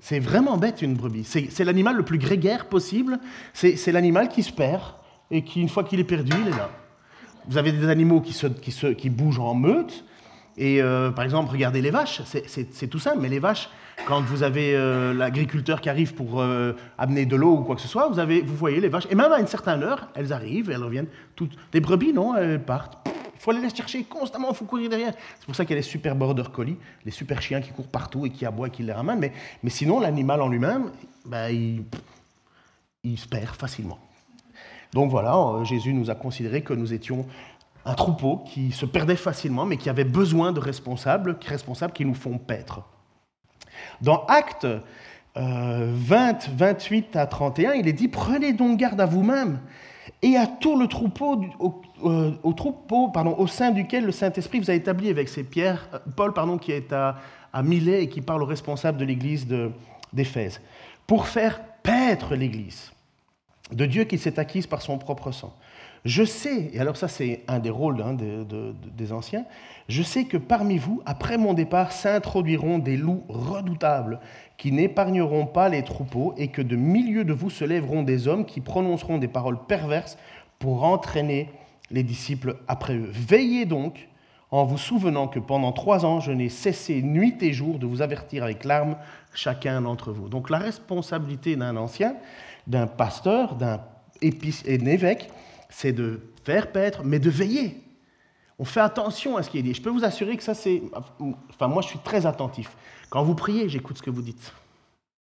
[0.00, 1.24] C'est vraiment bête une brebis.
[1.24, 3.18] C'est l'animal le plus grégaire possible.
[3.54, 4.82] C'est l'animal qui se perd
[5.30, 6.70] et qui, une fois qu'il est perdu, il est là.
[7.48, 10.04] Vous avez des animaux qui, se, qui, se, qui bougent en meute.
[10.56, 12.22] Et euh, par exemple, regardez les vaches.
[12.24, 13.68] C'est tout simple, mais les vaches,
[14.06, 17.82] quand vous avez euh, l'agriculteur qui arrive pour euh, amener de l'eau ou quoi que
[17.82, 20.32] ce soit, vous, avez, vous voyez les vaches, et même à une certaine heure, elles
[20.32, 21.08] arrivent, elles reviennent.
[21.34, 21.52] Toutes.
[21.72, 22.98] Les brebis, non, elles partent.
[23.34, 25.12] Il faut aller les chercher constamment, il faut courir derrière.
[25.38, 27.88] C'est pour ça qu'il y a les super border collies, les super chiens qui courent
[27.88, 29.18] partout et qui aboient et qui les ramènent.
[29.18, 30.90] Mais, mais sinon, l'animal en lui-même,
[31.26, 31.84] ben, il,
[33.02, 33.98] il se perd facilement.
[34.94, 37.26] Donc voilà, Jésus nous a considéré que nous étions
[37.84, 42.14] un troupeau qui se perdait facilement, mais qui avait besoin de responsables, responsables qui nous
[42.14, 42.82] font paître.
[44.00, 44.66] Dans Actes
[45.36, 45.92] 20, euh,
[46.56, 49.58] 28 à 31, il est dit Prenez donc garde à vous-même
[50.22, 54.60] et à tout le troupeau, au, euh, au troupeau pardon, au sein duquel le Saint-Esprit
[54.60, 57.16] vous a établi avec ces pierres, euh, Paul pardon, qui est à,
[57.52, 59.46] à Milet et qui parle aux responsables de l'église
[60.12, 60.60] d'Éphèse,
[61.06, 62.92] pour faire paître l'église
[63.72, 65.54] de Dieu qui s'est acquise par son propre sang.
[66.04, 69.46] Je sais, et alors ça c'est un des rôles hein, des anciens,
[69.88, 74.20] je sais que parmi vous, après mon départ, s'introduiront des loups redoutables
[74.58, 78.44] qui n'épargneront pas les troupeaux et que de milieu de vous se lèveront des hommes
[78.44, 80.18] qui prononceront des paroles perverses
[80.58, 81.50] pour entraîner
[81.90, 83.10] les disciples après eux.
[83.10, 84.08] Veillez donc
[84.50, 88.02] en vous souvenant que pendant trois ans, je n'ai cessé nuit et jour de vous
[88.02, 88.96] avertir avec larmes
[89.34, 90.28] chacun d'entre vous.
[90.28, 92.14] Donc la responsabilité d'un ancien,
[92.66, 93.80] d'un pasteur, d'un
[94.22, 95.28] évêque,
[95.74, 97.82] c'est de faire paître, mais de veiller.
[98.60, 99.74] On fait attention à ce qui est dit.
[99.74, 100.80] Je peux vous assurer que ça, c'est...
[101.50, 102.76] Enfin, moi, je suis très attentif.
[103.10, 104.52] Quand vous priez, j'écoute ce que vous dites.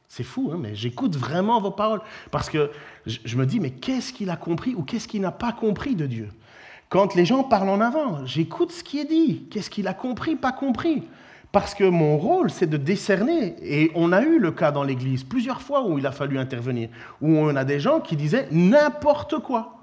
[0.08, 2.00] C'est fou, hein, mais j'écoute vraiment vos paroles.
[2.30, 2.70] Parce que
[3.06, 6.06] je me dis, mais qu'est-ce qu'il a compris ou qu'est-ce qu'il n'a pas compris de
[6.06, 6.28] Dieu?
[6.90, 9.48] Quand les gens parlent en avant, j'écoute ce qui est dit.
[9.50, 11.02] Qu'est-ce qu'il a compris, pas compris?
[11.50, 13.56] Parce que mon rôle, c'est de décerner.
[13.62, 16.88] Et on a eu le cas dans l'Église plusieurs fois où il a fallu intervenir,
[17.20, 19.75] où on a des gens qui disaient n'importe quoi.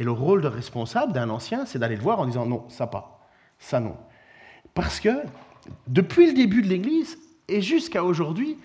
[0.00, 2.86] Et le rôle de responsable d'un ancien, c'est d'aller le voir en disant non, ça
[2.86, 3.98] pas, ça non.
[4.72, 5.10] Parce que
[5.86, 8.56] depuis le début de l'Église et jusqu'à aujourd'hui,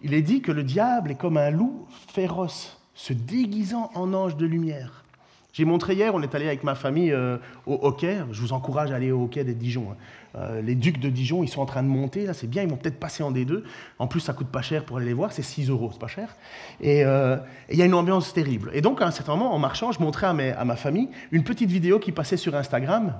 [0.00, 4.38] il est dit que le diable est comme un loup féroce, se déguisant en ange
[4.38, 5.04] de lumière.
[5.52, 7.36] J'ai montré hier, on est allé avec ma famille euh,
[7.66, 8.18] au hockey.
[8.30, 9.88] Je vous encourage à aller au hockey des Dijon.
[9.90, 9.96] Hein.
[10.36, 12.68] Euh, les Ducs de Dijon, ils sont en train de monter, là, c'est bien, ils
[12.68, 13.64] vont peut-être passer en D2.
[13.98, 16.06] En plus, ça coûte pas cher pour aller les voir, c'est 6 euros, c'est pas
[16.06, 16.36] cher.
[16.84, 17.36] Euh,
[17.68, 18.70] et il y a une ambiance terrible.
[18.74, 21.70] Et donc, à un certain moment, en marchant, je montrais à, ma famille une petite
[21.70, 23.14] vidéo qui passait sur Instagram.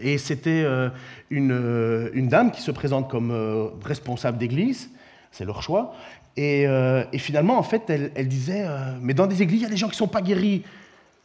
[0.00, 0.64] Et c'était
[1.30, 3.32] une, une, dame qui se présente comme
[3.84, 4.88] responsable d'église,
[5.32, 5.94] c'est leur choix.
[6.36, 6.64] Et,
[7.18, 8.64] finalement, en fait, elle disait
[9.02, 10.62] Mais dans des églises, il y a des gens qui ne sont pas guéris.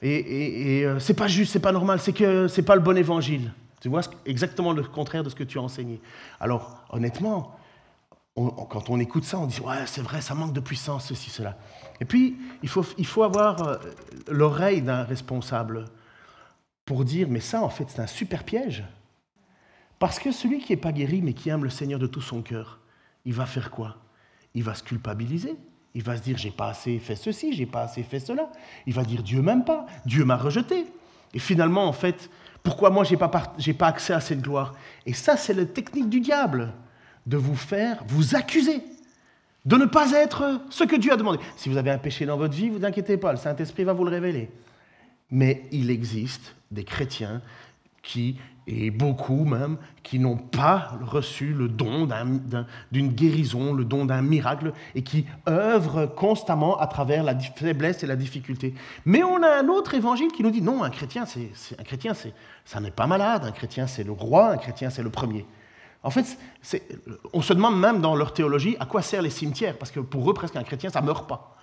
[0.02, 3.52] Et, et, c'est pas juste, c'est pas normal, c'est que c'est pas le bon évangile.
[3.82, 6.02] Tu vois exactement le contraire de ce que tu as enseigné.
[6.40, 7.56] Alors, honnêtement,
[8.36, 11.58] quand on écoute ça, on dit ouais, c'est vrai, ça manque de puissance, ceci, cela.
[12.02, 13.78] Et puis, il faut, il faut avoir euh,
[14.28, 15.86] l'oreille d'un responsable
[16.84, 18.84] pour dire mais ça, en fait, c'est un super piège.
[20.00, 22.42] Parce que celui qui n'est pas guéri, mais qui aime le Seigneur de tout son
[22.42, 22.80] cœur,
[23.24, 23.96] il va faire quoi?
[24.54, 25.56] Il va se culpabiliser.
[25.96, 28.52] Il va se dire j'ai pas assez fait ceci, j'ai pas assez fait cela.
[28.86, 30.86] Il va dire Dieu m'aime pas, Dieu m'a rejeté.
[31.34, 32.30] Et finalement, en fait,
[32.62, 34.74] pourquoi moi, je n'ai pas, pas accès à cette gloire?
[35.06, 36.74] Et ça, c'est la technique du diable,
[37.26, 38.82] de vous faire vous accuser,
[39.66, 41.40] de ne pas être ce que Dieu a demandé.
[41.56, 44.04] Si vous avez un péché dans votre vie, vous inquiétez pas, le Saint-Esprit va vous
[44.04, 44.50] le révéler.
[45.32, 47.42] Mais il existe des chrétiens
[48.04, 52.08] qui et beaucoup même qui n'ont pas reçu le don
[52.92, 58.08] d'une guérison, le don d'un miracle, et qui œuvrent constamment à travers la faiblesse et
[58.08, 58.74] la difficulté.
[59.06, 62.14] Mais on a un autre évangile qui nous dit non, un chrétien, un chrétien,
[62.66, 65.46] ça n'est pas malade, un chrétien, c'est le roi, un chrétien, c'est le premier.
[66.02, 66.38] En fait,
[67.34, 70.30] on se demande même dans leur théologie à quoi servent les cimetières, parce que pour
[70.30, 71.56] eux, presque un chrétien, ça meurt pas.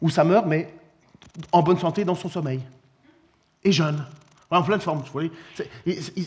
[0.00, 0.74] Ou ça meurt, mais
[1.52, 2.60] en bonne santé dans son sommeil.
[3.64, 4.04] Et jeune
[4.52, 5.02] en pleine forme.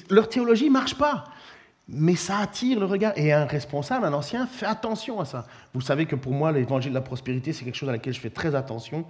[0.09, 1.25] Leur théologie ne marche pas.
[1.87, 3.13] Mais ça attire le regard.
[3.15, 5.45] Et un responsable, un ancien, fait attention à ça.
[5.73, 8.19] Vous savez que pour moi, l'évangile de la prospérité, c'est quelque chose à laquelle je
[8.19, 9.05] fais très attention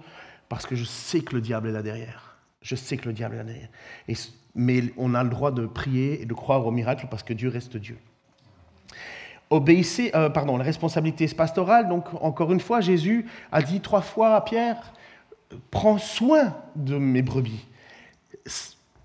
[0.48, 2.36] parce que je sais que le diable est là derrière.
[2.60, 3.68] Je sais que le diable est là derrière.
[4.54, 7.48] Mais on a le droit de prier et de croire au miracle parce que Dieu
[7.48, 7.96] reste Dieu.
[9.48, 11.88] Obéissez, euh, pardon, la responsabilité pastorale.
[11.88, 14.92] Donc, encore une fois, Jésus a dit trois fois à Pierre
[15.70, 17.64] Prends soin de mes brebis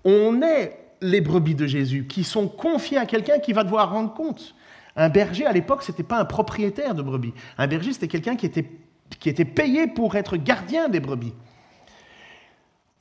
[0.04, 4.14] on est les brebis de Jésus, qui sont confiées à quelqu'un qui va devoir rendre
[4.14, 4.54] compte.
[4.96, 7.34] Un berger, à l'époque, ce n'était pas un propriétaire de brebis.
[7.58, 11.34] Un berger, c'était quelqu'un qui était, payé pour être gardien des brebis.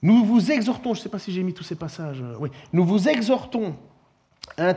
[0.02, 2.84] Nous vous exhortons, je ne sais pas si j'ai mis tous ces passages, oui, nous
[2.84, 3.76] vous exhortons,
[4.58, 4.74] 1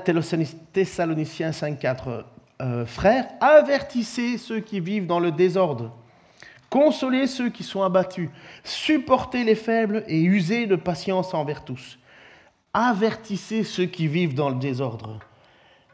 [0.72, 2.24] Thessaloniciens 5.4,
[2.60, 5.96] euh, frères, avertissez ceux qui vivent dans le désordre,
[6.68, 8.28] consolez ceux qui sont abattus,
[8.64, 11.98] supportez les faibles et usez de patience envers tous
[12.74, 15.18] avertissez ceux qui vivent dans le désordre.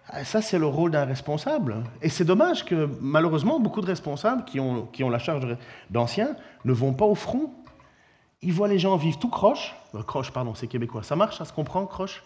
[0.09, 1.85] Ah, ça, c'est le rôle d'un responsable.
[2.03, 5.57] Et c'est dommage que, malheureusement, beaucoup de responsables qui ont, la charge
[5.91, 7.53] d'anciens ne vont pas au front.
[8.43, 9.77] Ils voient les gens vivre tout croche.
[9.95, 11.03] Euh, croche, pardon, c'est québécois.
[11.05, 12.25] Ça marche, ça se comprend, croche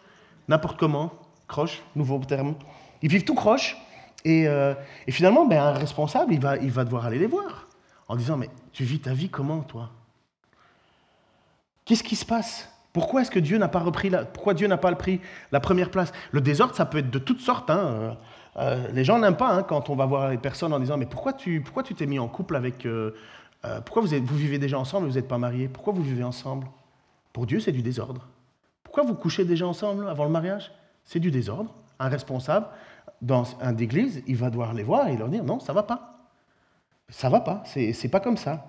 [0.48, 1.10] N'importe comment.
[1.48, 2.54] Croche, nouveau terme.
[3.02, 3.76] Ils vivent tout croche.
[4.24, 4.74] Et, euh,
[5.10, 7.66] finalement, ben, un responsable, il va devoir aller les voir
[8.08, 9.90] en disant Mais tu vis ta vie comment, toi?
[11.84, 12.73] Qu'est-ce qui se passe?
[12.94, 15.90] Pourquoi est-ce que Dieu n'a pas repris la, pourquoi Dieu n'a pas pris la première
[15.90, 16.12] place?
[16.30, 17.68] Le désordre, ça peut être de toutes sortes.
[17.68, 17.78] Hein.
[17.78, 18.14] Euh,
[18.56, 21.06] euh, les gens n'aiment pas hein, quand on va voir les personnes en disant mais
[21.06, 23.10] pourquoi tu pourquoi tu t'es mis en couple avec euh,
[23.84, 25.66] pourquoi vous, vous vivez déjà ensemble et vous n'êtes pas mariés?
[25.66, 26.68] Pourquoi vous vivez ensemble?
[27.32, 28.28] Pour Dieu, c'est du désordre.
[28.84, 30.70] Pourquoi vous couchez déjà ensemble avant le mariage?
[31.04, 31.74] C'est du désordre.
[31.98, 32.66] Un responsable
[33.20, 36.30] dans un église, il va devoir les voir et leur dire non, ça va pas.
[37.08, 38.68] Ça va pas, c'est pas comme ça.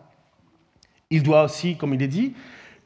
[1.12, 2.34] Il doit aussi, comme il est dit,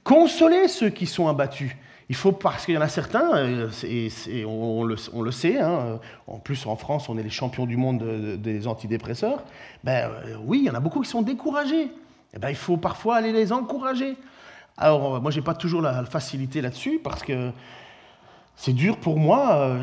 [0.09, 1.75] Consoler ceux qui sont abattus.
[2.09, 6.39] Il faut, parce qu'il y en a certains, euh, et, on, le, sait, hein, en
[6.39, 8.03] plus en France, on est les champions du monde
[8.41, 9.43] des antidépresseurs,
[9.83, 11.83] ben, euh, oui, il y en a beaucoup qui sont découragés.
[11.83, 11.91] Et
[12.33, 14.17] eh ben, il faut parfois aller les encourager.
[14.77, 17.51] Alors, euh, moi, je n'ai pas toujours la facilité là-dessus, parce que
[18.55, 19.77] c'est dur pour moi.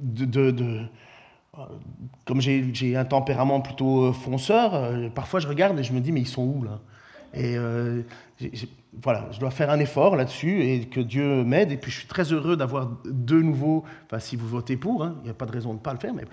[0.00, 0.88] de,
[1.58, 1.62] euh,
[2.24, 6.12] comme j'ai un tempérament plutôt euh, fonceur, euh, parfois je regarde et je me dis
[6.12, 6.78] mais ils sont où là?
[7.34, 8.02] Et euh,
[9.02, 11.70] voilà, je dois faire un effort là-dessus et que Dieu m'aide.
[11.72, 15.14] Et puis je suis très heureux d'avoir deux nouveaux, enfin si vous votez pour, hein,
[15.20, 16.24] il n'y a pas de raison de ne pas le faire, mais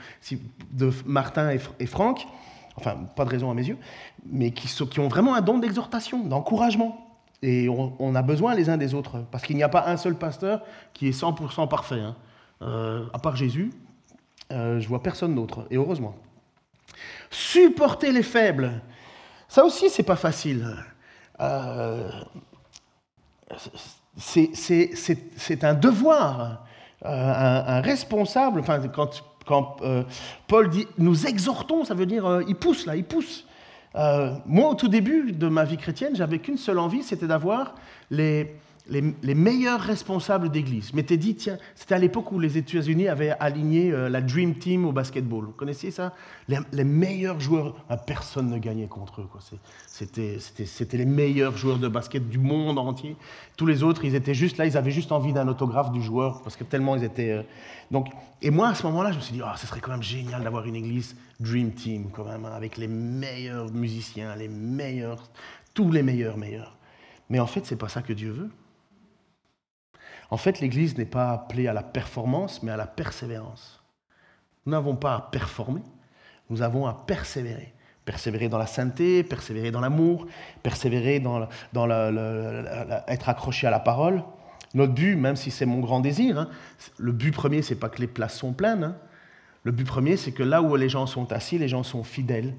[0.72, 2.26] de Martin et, Fr- et Franck,
[2.76, 3.78] enfin pas de raison à mes yeux,
[4.26, 7.04] mais qui, ont vraiment un don d'exhortation, d'encouragement.
[7.44, 9.98] Et on, on a besoin les uns des autres, parce qu'il n'y a pas un
[9.98, 12.00] seul pasteur qui est 100% parfait.
[12.00, 12.16] hein.
[12.64, 13.72] Euh, à part Jésus,
[14.52, 16.16] euh, je vois personne d'autre, et heureusement.
[17.30, 18.82] Supporter les faibles,
[19.48, 20.76] ça aussi c'est pas facile.
[21.40, 22.10] Euh,
[24.18, 26.66] c'est- un devoir,
[27.06, 28.60] euh, un, responsable.
[28.60, 28.80] Enfin,
[29.46, 30.04] quand, euh,
[30.48, 33.46] Paul dit nous exhortons, ça veut dire euh, il pousse là, il pousse.
[34.46, 37.74] Moi, au tout début de ma vie chrétienne, j'avais qu'une seule envie, c'était d'avoir
[38.12, 38.56] les,
[38.90, 40.94] les, meilleurs responsables d'église.
[40.94, 44.86] M'étais dit, tiens, c'était à l'époque où les États-Unis avaient aligné euh, la Dream Team
[44.86, 45.46] au basketball.
[45.46, 46.14] Vous connaissiez ça?
[46.48, 49.30] Les, meilleurs joueurs, ah, personne ne gagnait contre eux.
[49.88, 53.16] C'était les meilleurs joueurs de basket du monde entier.
[53.58, 56.42] Tous les autres, ils étaient juste là, ils avaient juste envie d'un autographe du joueur,
[56.42, 57.32] parce que tellement ils étaient...
[57.32, 57.44] euh,
[57.92, 58.08] Donc,
[58.42, 60.44] et moi, à ce moment-là, je me suis dit, ah, ce serait quand même génial
[60.44, 65.30] d'avoir une église Dream Team, quand même, hein, avec les meilleurs musiciens, les meilleurs,
[65.74, 66.78] tous les meilleurs, meilleurs.
[67.30, 68.50] Mais en fait, c'est pas ça que Dieu veut.
[70.30, 73.82] En fait, l'Église n'est pas appelée à la performance, mais à la persévérance.
[74.66, 75.82] Nous n'avons pas à performer,
[76.50, 77.74] nous avons à persévérer.
[78.04, 80.28] Persévérer dans la sainteté, persévérer dans l'amour,
[80.64, 81.48] persévérer dans,
[83.08, 84.24] être accroché à la parole.
[84.74, 86.50] Notre but, même si c'est mon grand désir, hein,
[86.98, 88.84] le but premier, c'est pas que les places sont pleines.
[88.84, 88.98] hein.
[89.64, 92.54] Le but premier, c'est que là où les gens sont assis, les gens sont fidèles,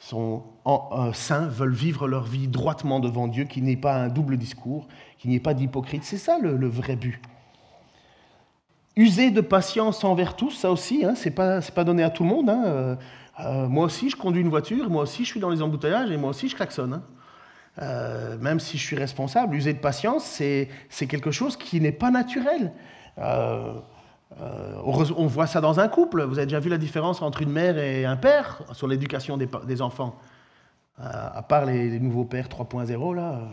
[0.00, 4.08] sont euh, saints, veulent vivre leur vie droitement devant Dieu, qu'il n'y ait pas un
[4.08, 6.04] double discours, qu'il n'y ait pas d'hypocrite.
[6.04, 7.20] C'est ça le, vrai but.
[8.96, 12.30] User de patience envers tous, ça aussi, hein, c'est pas, pas donné à tout le
[12.30, 12.48] monde.
[12.48, 12.62] hein.
[12.64, 12.96] Euh,
[13.40, 16.16] euh, moi aussi, je conduis une voiture, moi aussi, je suis dans les embouteillages et
[16.16, 16.94] moi aussi, je klaxonne.
[17.78, 18.36] hein.
[18.40, 22.72] Même si je suis responsable, user de patience, c'est quelque chose qui n'est pas naturel.
[24.38, 26.22] Euh, on voit ça dans un couple.
[26.22, 29.82] Vous avez déjà vu la différence entre une mère et un père sur l'éducation des,
[29.82, 30.16] enfants?
[31.00, 33.32] Euh, À part les, nouveaux pères 3.0, là.
[33.34, 33.46] euh,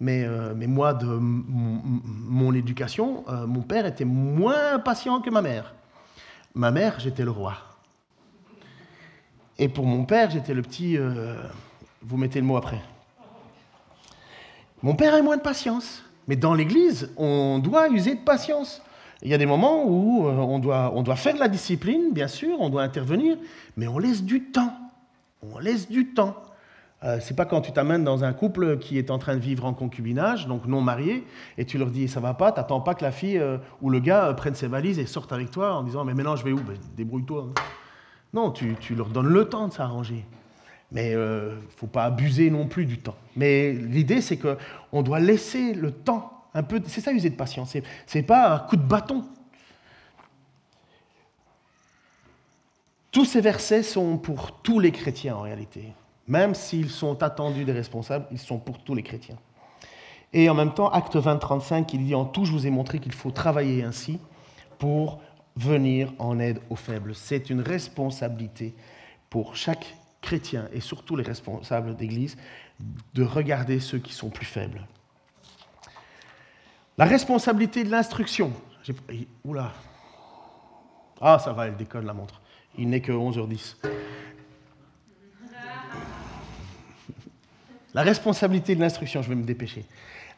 [0.00, 0.26] mais,
[0.56, 5.74] mais moi, de mon éducation, mon père était moins patient que ma mère.
[6.54, 7.54] Ma mère, j'étais le roi.
[9.56, 10.98] Et pour mon père, j'étais le petit...
[12.02, 12.80] vous mettez le mot après.
[14.82, 16.02] Mon père a moins de patience.
[16.26, 18.82] Mais dans l'Église, on doit user de patience.
[19.22, 22.12] Il y a des moments où euh, on doit, on doit faire de la discipline,
[22.12, 23.36] bien sûr, on doit intervenir,
[23.76, 24.74] mais on laisse du temps.
[25.42, 26.36] On laisse du temps.
[27.02, 29.66] Euh, c'est pas quand tu t'amènes dans un couple qui est en train de vivre
[29.66, 31.24] en concubinage, donc non marié,
[31.58, 34.00] et tu leur dis ça va pas, t'attends pas que la fille euh, ou le
[34.00, 36.52] gars euh, prenne ses valises et sorte avec toi en disant mais maintenant je vais
[36.52, 36.60] où?
[36.60, 37.48] Ben, Débrouille-toi.
[37.50, 37.60] hein.
[38.32, 40.24] Non, tu, tu leur donnes le temps de s'arranger.
[40.92, 43.16] Mais il ne faut pas abuser non plus du temps.
[43.36, 46.33] Mais l'idée, c'est qu'on doit laisser le temps,
[46.86, 47.76] C'est ça, user de patience.
[48.06, 49.24] C'est pas un coup de bâton.
[53.10, 55.92] Tous ces versets sont pour tous les chrétiens en réalité.
[56.26, 59.38] Même s'ils sont attendus des responsables, ils sont pour tous les chrétiens.
[60.32, 62.98] Et en même temps, acte 20, 35, il dit En tout, je vous ai montré
[62.98, 64.18] qu'il faut travailler ainsi
[64.78, 65.20] pour
[65.56, 67.14] venir en aide aux faibles.
[67.14, 68.74] C'est une responsabilité
[69.30, 72.36] pour chaque chrétien et surtout les responsables d'église
[73.14, 74.86] de regarder ceux qui sont plus faibles.
[76.96, 78.52] La responsabilité de l'instruction.
[79.44, 79.72] Oula.
[81.20, 82.40] Ah, ça va, elle déconne la montre.
[82.78, 83.76] Il n'est que 11h10.
[87.94, 89.84] La responsabilité de l'instruction, je vais me dépêcher.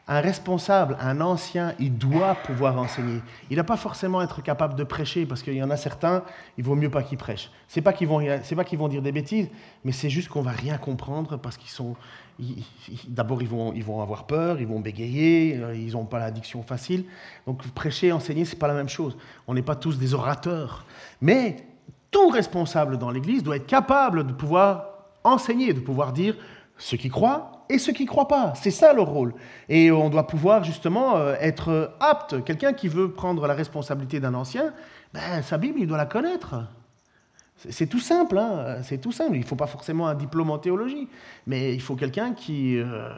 [0.07, 3.19] Un responsable, un ancien, il doit pouvoir enseigner.
[3.49, 6.23] Il n'a pas forcément être capable de prêcher, parce qu'il y en a certains,
[6.57, 7.51] il vaut mieux pas qu'ils prêchent.
[7.67, 9.49] C'est pas qu'ils vont, pas qu'ils vont dire des bêtises,
[9.83, 11.95] mais c'est juste qu'on va rien comprendre parce qu'ils sont,
[13.07, 17.05] d'abord ils vont, avoir peur, ils vont bégayer, euh, ils n'ont pas l'addiction facile.
[17.45, 19.17] Donc prêcher, enseigner, c'est pas la même chose.
[19.47, 20.85] On n'est pas tous des orateurs,
[21.21, 21.57] mais
[22.11, 24.89] tout responsable dans l'Église doit être capable de pouvoir
[25.23, 26.35] enseigner, de pouvoir dire
[26.77, 28.53] ceux qui croient et ceux qui ne croient pas.
[28.55, 29.33] C'est ça leur rôle.
[29.67, 32.43] Et on doit pouvoir justement euh, être apte.
[32.43, 34.73] Quelqu'un qui veut prendre la responsabilité d'un ancien,
[35.13, 36.55] ben, sa Bible, il doit la connaître.
[37.57, 39.35] C'est- tout simple, hein, c'est tout simple.
[39.35, 41.07] Il ne faut pas forcément un diplôme en théologie,
[41.47, 43.09] mais il faut quelqu'un qui, euh,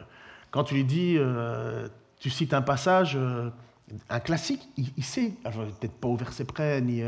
[0.50, 1.88] quand tu lui dis, euh,
[2.18, 3.50] tu cites un passage, euh,
[4.08, 7.02] un classique, il, il sait, peut-être pas au verset près, ni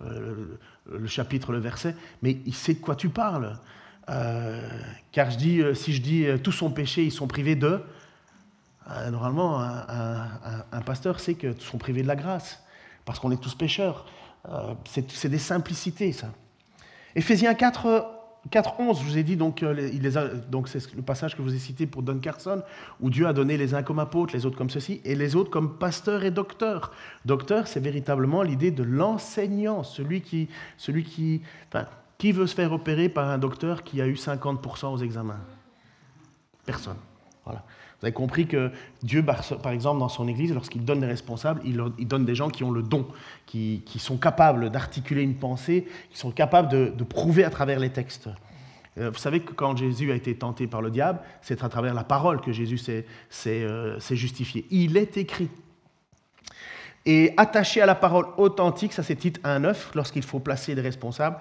[0.00, 3.58] le chapitre, le verset, mais il sait de quoi tu parles.
[5.12, 7.80] Car je dis, si je dis tous sont péchés, ils sont privés de,
[9.10, 10.28] normalement, un,
[10.72, 12.62] un- pasteur sait que tous sont privés de la grâce,
[13.04, 14.06] parce qu'on est tous pécheurs.
[14.86, 16.28] C'est des simplicités, ça.
[17.18, 18.06] Éphésiens 4,
[18.48, 19.90] 4.11, je vous ai dit, donc, euh,
[20.66, 22.62] c'est le passage que je vous ai cité pour Don Carson,
[23.00, 25.50] où Dieu a donné les uns comme apôtres, les autres comme ceci, et les autres
[25.50, 26.92] comme pasteurs et docteurs.
[27.24, 31.42] Docteur, c'est véritablement l'idée de l'enseignant, celui qui, celui qui,
[32.18, 35.40] qui veut se faire opérer par un docteur qui a eu 50% aux examens
[36.64, 36.98] Personne.
[37.44, 37.64] Voilà.
[38.00, 38.70] Vous avez compris que
[39.02, 42.62] Dieu, par exemple, dans son Église, lorsqu'il donne des responsables, il donne des gens qui
[42.62, 43.08] ont le don,
[43.44, 48.28] qui, sont capables d'articuler une pensée, qui sont capables de, prouver à travers les textes.
[48.98, 51.92] Euh, vous savez que quand Jésus a été tenté par le diable, c'est à travers
[51.92, 54.64] la parole que Jésus euh, s'est justifié.
[54.70, 55.48] Il est écrit.
[57.04, 61.38] Et attaché à la parole authentique, ça c'est titre 1.9, lorsqu'il faut placer des responsables,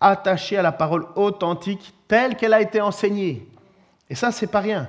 [0.00, 3.48] attaché à la parole authentique telle qu'elle a été enseignée.
[4.10, 4.88] Et ça, c'est pas rien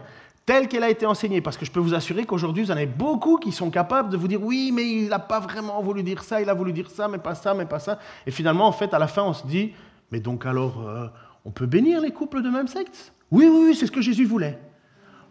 [0.50, 1.42] telle qu'elle a été enseignée.
[1.42, 4.18] Parce que je peux vous assurer qu'aujourd'hui, vous en avez beaucoup qui sont capables de
[4.18, 6.90] vous dire oui, mais il n'a pas vraiment voulu dire ça, il a voulu dire
[6.90, 8.00] ça, mais pas ça, mais pas ça.
[8.26, 9.74] Et finalement, en fait, à la fin, on se dit
[10.12, 11.06] mais donc alors, euh,
[11.46, 13.14] on peut bénir les couples de même sexe?
[13.30, 14.58] Oui, oui, oui, c'est ce que Jésus voulait.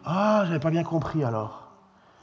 [0.05, 1.69] Ah, j'avais pas bien compris alors.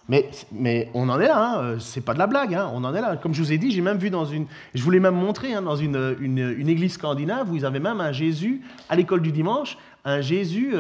[0.09, 1.59] Mais, mais, on en est là, hein.
[1.59, 2.70] Euh, c'est pas de la blague, hein.
[2.72, 3.18] on en est là.
[3.18, 4.47] Comme je vous ai dit, j'ai même vu dans une.
[4.74, 8.12] Je voulais même montrer hein, dans une, une, église scandinave où ils avaient même un
[8.12, 9.76] Jésus, à l'école du dimanche,
[10.07, 10.72] un Jésus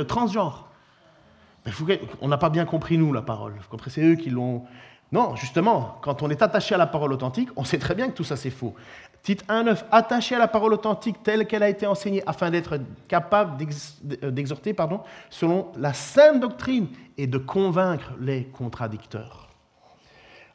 [2.20, 3.54] on n'a pas bien compris, nous, la parole.
[3.88, 4.64] C'est eux qui l'ont.
[5.12, 8.12] Non, justement, quand on est attaché à la parole authentique, on sait très bien que
[8.12, 8.74] tout ça, c'est faux.
[9.22, 13.56] Titre 1.9, attaché à la parole authentique telle qu'elle a été enseignée afin d'être capable
[14.12, 15.00] d'exhorter pardon,
[15.30, 16.88] selon la sainte doctrine
[17.18, 19.48] et de convaincre les contradicteurs.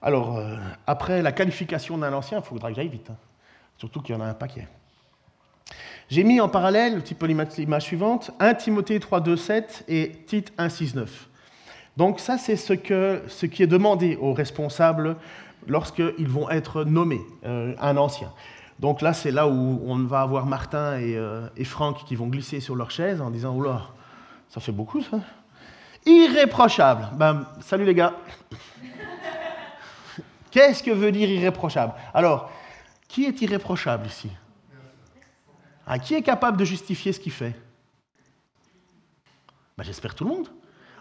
[0.02, 0.56] Alors, euh,
[0.88, 3.10] après la qualification d'un ancien, il faudra que j'aille vite.
[3.10, 3.18] Hein.
[3.78, 4.68] Surtout qu'il y en a un paquet.
[6.12, 10.52] J'ai mis en parallèle, le type l'image suivante, 1 Timothée 3, 2, 7 et Tite
[10.58, 11.30] 1, 6, 9.
[11.96, 15.16] Donc ça, c'est ce, qui est demandé aux responsables
[15.68, 18.30] lorsqu'ils vont être nommés, euh, un ancien.
[18.78, 22.28] Donc là, c'est là où on va avoir Martin et, euh, et, Franck qui vont
[22.28, 23.84] glisser sur leur chaise en disant, oula,
[24.50, 25.22] ça fait beaucoup ça.
[26.06, 27.08] Irréprochable.
[27.14, 28.16] Ben, salut les gars.
[30.52, 31.94] Qu'est-ce que veut dire irréprochable?
[32.14, 32.52] Alors,
[33.08, 34.30] qui est irréprochable ici?
[35.86, 37.56] Ah, qui est capable de justifier ce qu'il fait
[39.78, 40.48] ben, J'espère tout le monde.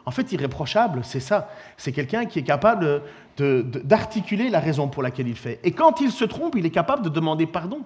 [0.06, 1.50] En fait, irréprochable, c'est ça.
[1.76, 3.02] C'est quelqu'un qui est capable
[3.36, 5.60] d'articuler la raison pour laquelle il fait.
[5.62, 7.82] Et quand il se trompe, il est capable de demander pardon.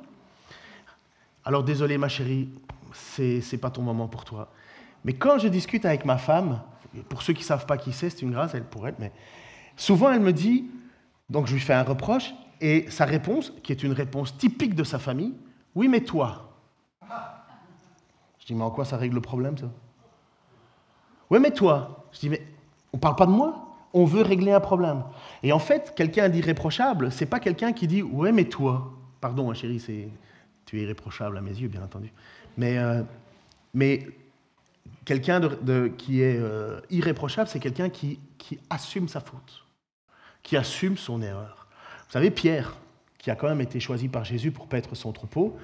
[1.45, 2.49] Alors désolé ma chérie,
[2.92, 4.51] c'est n'est pas ton moment pour toi.
[5.05, 6.62] Mais quand je discute avec ma femme,
[7.09, 8.64] pour ceux qui ne savent pas qui c'est, c'est une grâce, elle
[8.99, 9.12] mais
[9.76, 10.70] souvent elle me dit,
[11.28, 14.84] donc je lui fais un reproche, et sa réponse, qui est une réponse typique de
[14.84, 15.34] sa famille,
[15.74, 16.43] oui mais toi.
[18.45, 19.70] Je dis, mais en quoi ça règle le problème, ça?
[21.30, 22.05] Oui, mais toi.
[22.12, 22.47] Je dis, mais
[22.92, 25.03] on parle pas de moi, on veut régler un problème.
[25.42, 28.92] Et en fait, quelqu'un d'irréprochable, c'est pas quelqu'un qui dit, ouais, mais toi.
[29.22, 30.09] Pardon, hein, chérie, c'est...
[30.66, 32.12] tu es irréprochable à mes yeux, bien entendu.
[32.59, 33.03] Mais, euh,
[33.72, 34.07] mais
[35.07, 39.64] quelqu'un de, qui est euh, irréprochable, c'est quelqu'un qui, qui assume sa faute,
[40.42, 41.66] qui assume son erreur.
[42.07, 42.76] Vous savez, Pierre,
[43.16, 45.57] qui a quand même été choisi par Jésus pour paître son troupeau,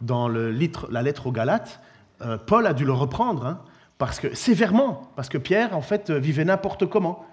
[0.00, 0.50] dans le
[0.90, 1.80] la lettre aux Galates,
[2.22, 3.60] euh, Paul a dû le reprendre, hein,
[3.98, 7.26] parce que, sévèrement, parce que Pierre, en fait, vivait n'importe comment.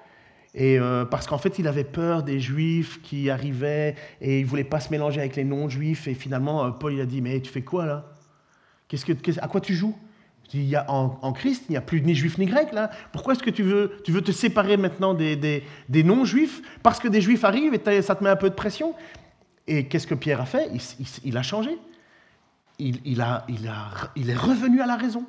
[0.54, 4.50] Et euh, parce qu'en fait, il avait peur des juifs qui arrivaient et il ne
[4.50, 6.08] voulait pas se mélanger avec les non-juifs.
[6.08, 8.06] Et finalement, Paul il a dit Mais tu fais quoi là?
[9.42, 9.96] À quoi tu joues?
[10.54, 12.92] Il y en, Christ, il n'y a plus ni juifs ni grecs là.
[13.14, 16.62] Pourquoi est-ce que tu veux, tu veux te séparer maintenant des, non-juifs?
[16.84, 18.94] Parce que des juifs arrivent et ça te met un peu de pression.
[19.68, 20.70] Et qu'est-ce que Pierre a fait?
[21.24, 21.78] Il, a changé
[22.82, 25.26] il, a, est revenu à la raison.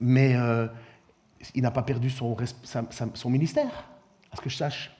[0.00, 0.66] Mais euh,
[1.54, 2.36] il n'a pas perdu son,
[3.26, 3.70] ministère,
[4.32, 4.90] à ce que je sache.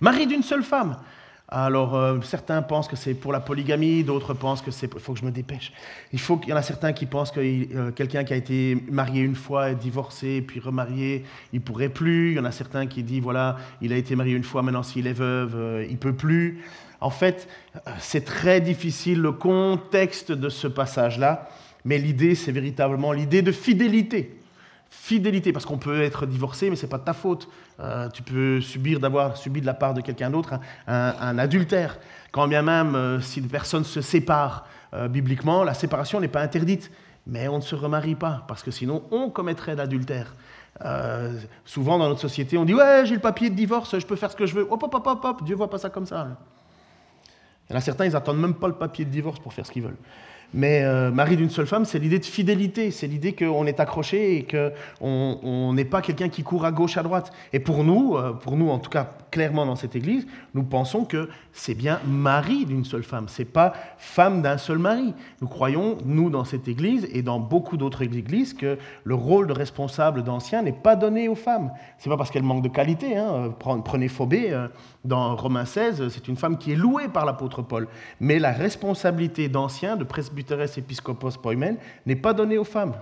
[0.00, 0.96] Mari d'une seule femme.
[1.46, 4.90] Alors, euh, certains pensent que c'est pour la polygamie, d'autres pensent que c'est...
[4.92, 5.72] Il faut que je me dépêche.
[6.12, 8.82] Il, faut, il y en a certains qui pensent que euh, quelqu'un qui a été
[8.90, 12.32] marié une fois, divorcé, puis remarié, il pourrait plus.
[12.32, 14.82] Il y en a certains qui disent, voilà, il a été marié une fois, maintenant
[14.82, 16.64] s'il est veuve, il peut plus.
[17.04, 17.48] En fait,
[17.98, 21.50] c'est très difficile le contexte de ce passage-là,
[21.84, 24.40] mais l'idée, c'est véritablement l'idée de fidélité.
[24.88, 27.46] Fidélité, parce qu'on peut être divorcé, mais ce n'est pas de ta faute.
[27.78, 30.54] Euh, tu peux subir d'avoir subi de la part de quelqu'un d'autre
[30.86, 31.98] un, adultère.
[32.32, 36.40] Quand bien même, euh, si une personne se sépare euh, bibliquement, la séparation n'est pas
[36.40, 36.90] interdite,
[37.26, 40.34] mais on ne se remarie pas, parce que sinon on commettrait l'adultère.
[41.66, 44.30] souvent dans notre société, on dit Ouais, j'ai le papier de divorce, je peux faire
[44.30, 44.66] ce que je veux.
[44.70, 46.28] Hop, hop, hop, hop, hop, Dieu voit pas ça comme ça.
[47.68, 49.66] Il y en a certains, ils n'attendent même pas le papier de divorce pour faire
[49.66, 49.96] ce qu'ils veulent.
[50.52, 54.36] Mais euh, mari d'une seule femme, c'est l'idée de fidélité, c'est l'idée qu'on est accroché
[54.36, 57.32] et qu'on on n'est pas quelqu'un qui court à gauche, à droite.
[57.52, 61.04] Et pour nous, euh, pour nous en tout cas clairement dans cette église, nous pensons
[61.04, 65.14] que c'est bien mari d'une seule femme, c'est pas femme d'un seul mari.
[65.40, 69.52] Nous croyons, nous dans cette église et dans beaucoup d'autres églises, que le rôle de
[69.52, 71.72] responsable d'ancien n'est pas donné aux femmes.
[71.98, 73.16] C'est pas parce qu'elle manque de qualité.
[73.16, 73.54] Hein.
[73.58, 74.68] Prenez Phobé euh,
[75.04, 77.88] dans Romains 16, c'est une femme qui est louée par l'apôtre Paul.
[78.20, 81.76] Mais la responsabilité d'ancien, de presbyteres episcopos poimen,
[82.06, 82.94] n'est pas donnée aux femmes.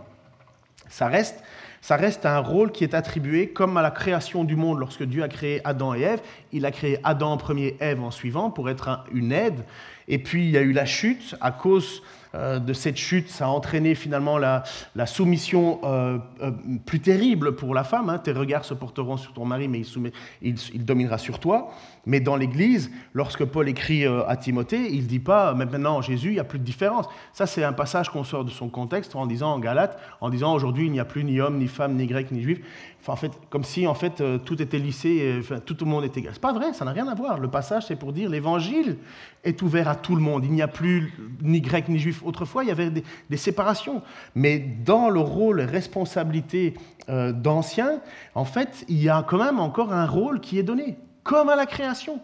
[0.88, 1.42] Ça reste,
[1.80, 4.78] ça reste un rôle qui est attribué comme à la création du monde.
[4.78, 6.20] Lorsque Dieu a créé Adam et Ève,
[6.52, 9.64] il a créé Adam en premier, Ève en suivant, pour être une aide.
[10.08, 12.02] Et puis il y a eu la chute à cause
[12.34, 14.64] de cette chute, ça a entraîné finalement la,
[15.06, 16.50] soumission euh, euh,
[16.86, 18.08] plus terrible pour la femme.
[18.08, 18.18] Hein.
[18.18, 19.82] Tes regards se porteront sur ton mari, mais
[20.40, 21.70] il, dominera sur toi.
[22.06, 26.28] Mais dans l'Église, lorsque Paul écrit à Timothée, il ne dit pas, maintenant en Jésus,
[26.28, 27.06] il n'y a plus de différence.
[27.32, 30.54] Ça, c'est un passage qu'on sort de son contexte en disant en Galate, en disant
[30.54, 32.60] aujourd'hui, il n'y a plus ni homme, ni femme, ni grec, ni juif.
[33.02, 36.20] Enfin, en fait, comme si en fait tout était lissé, enfin, tout le monde était
[36.20, 36.34] égal.
[36.34, 37.40] C'est pas vrai, ça n'a rien à voir.
[37.40, 38.96] Le passage, c'est pour dire l'évangile
[39.44, 40.44] est ouvert à tout le monde.
[40.44, 42.22] Il n'y a plus ni grec ni juif.
[42.24, 44.02] Autrefois, il y avait des, séparations.
[44.34, 46.74] Mais dans le rôle responsabilité
[47.08, 48.00] euh, d'anciens,
[48.34, 51.56] en fait, il y a quand même encore un rôle qui est donné, comme à
[51.56, 52.20] la création.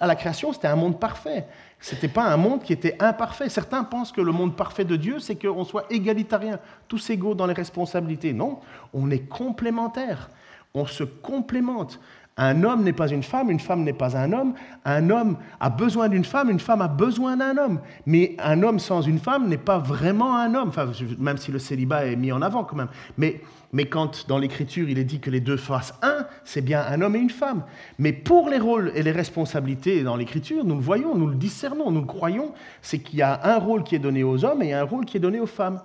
[0.00, 1.46] À la création, c'était un monde parfait.
[1.80, 3.48] Ce n'était pas un monde qui était imparfait.
[3.48, 6.58] Certains pensent que le monde parfait de Dieu, c'est qu'on soit égalitarien,
[6.88, 8.32] tous égaux dans les responsabilités.
[8.32, 8.60] Non,
[8.92, 10.28] on est complémentaires.
[10.74, 12.00] On se complémente.
[12.40, 14.54] Un homme n'est pas une femme, une femme n'est pas un homme.
[14.84, 17.80] Un homme a besoin d'une femme, une femme a besoin d'un homme.
[18.06, 20.70] Mais un homme sans une femme n'est pas vraiment un homme,
[21.18, 22.88] même si le célibat est mis en avant quand même.
[23.16, 23.40] Mais,
[23.72, 27.02] mais quand dans l'Écriture il est dit que les deux fassent un, c'est bien un
[27.02, 27.64] homme et une femme.
[27.98, 31.90] Mais pour les rôles et les responsabilités dans l'Écriture, nous le voyons, nous le discernons,
[31.90, 34.72] nous le croyons, c'est qu'il y a un rôle qui est donné aux hommes et
[34.74, 35.80] un rôle qui est donné aux femmes.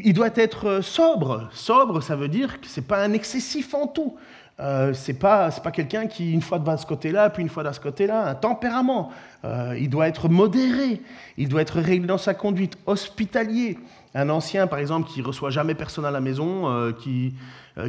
[0.00, 1.48] Il doit être sobre.
[1.52, 4.16] Sobre, ça veut dire que ce n'est pas un excessif en tout.
[4.60, 7.62] Euh, c'est pas pas quelqu'un qui une fois va de ce côté-là puis une fois
[7.62, 9.12] de ce côté-là un tempérament
[9.44, 11.00] euh, il doit être modéré
[11.36, 13.78] il doit être réglé dans sa conduite hospitalier
[14.16, 17.34] un ancien par exemple qui reçoit jamais personne à la maison euh, qui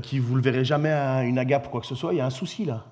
[0.03, 2.21] qui vous le verrez jamais à une agape ou quoi que ce soit il y
[2.21, 2.85] a un souci là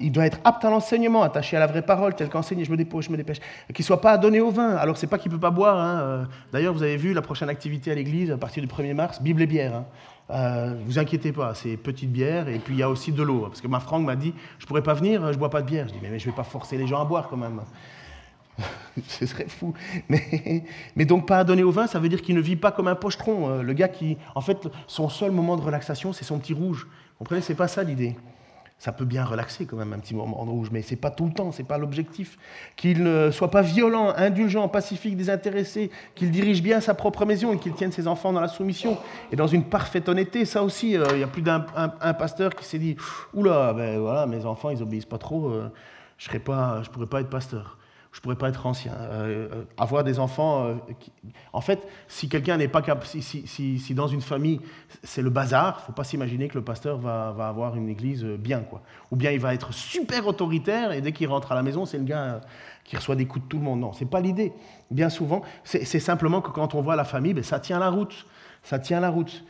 [0.00, 2.76] il doit être apte à l'enseignement, attaché à la vraie parole, tel qu'enseigné, je me
[2.76, 3.38] dépêche, je me dépêche.
[3.68, 4.74] Qu'il ne soit pas donné au vin.
[4.74, 5.78] Alors, c'est pas qu'il ne peut pas boire.
[5.78, 6.26] Hein.
[6.52, 9.42] D'ailleurs, vous avez vu la prochaine activité à l'église, à partir du 1er mars, Bible
[9.42, 9.76] et bière.
[9.76, 9.84] Hein.
[10.30, 13.42] Euh, vous inquiétez pas, c'est petite bière et puis il y a aussi de l'eau.
[13.42, 15.86] Parce que ma Franck m'a dit, je pourrais pas venir, je bois pas de bière.
[15.88, 17.60] Je dis, mais, je vais pas forcer les gens à boire quand même.
[19.08, 19.74] Ce serait fou.
[20.08, 20.64] Mais,
[20.96, 22.94] mais, donc pas donner au vin, ça veut dire qu'il ne vit pas comme un
[22.94, 23.50] pochetron.
[23.50, 26.86] Euh, le gars qui, en fait, son seul moment de relaxation, c'est son petit rouge.
[26.86, 28.16] Vous comprenez, c'est pas ça l'idée.
[28.78, 31.24] Ça peut bien relaxer quand même un petit moment en rouge, mais c'est pas tout
[31.24, 32.38] le temps, c'est pas l'objectif.
[32.76, 37.58] Qu'il ne soit pas violent, indulgent, pacifique, désintéressé, qu'il dirige bien sa propre maison et
[37.58, 38.98] qu'il tienne ses enfants dans la soumission
[39.32, 40.44] et dans une parfaite honnêteté.
[40.44, 42.96] Ça aussi, euh, il y a plus d'un pasteur qui s'est dit
[43.32, 45.72] Oula, ben voilà, mes enfants, ils obéissent pas trop, euh,
[46.18, 47.78] je ne je pourrais pas être pasteur
[48.16, 48.94] je pourrais pas être ancien.
[48.94, 50.64] Euh, euh, avoir des enfants.
[50.64, 50.74] Euh,
[51.52, 53.04] en fait, si quelqu'un n'est pas capable.
[53.06, 54.58] Si, dans une famille,
[55.02, 58.24] c'est le bazar, il ne faut pas s'imaginer que le pasteur va, avoir une église
[58.24, 58.60] bien.
[58.60, 58.80] Quoi.
[59.10, 61.98] Ou bien il va être super autoritaire et dès qu'il rentre à la maison, c'est
[61.98, 62.40] le gars
[62.84, 63.80] qui reçoit des coups de tout le monde.
[63.80, 64.54] Non, ce n'est pas l'idée.
[64.90, 68.24] Bien souvent, c'est simplement que quand on voit la famille, ben, ça tient la route.
[68.62, 69.44] Ça tient la route.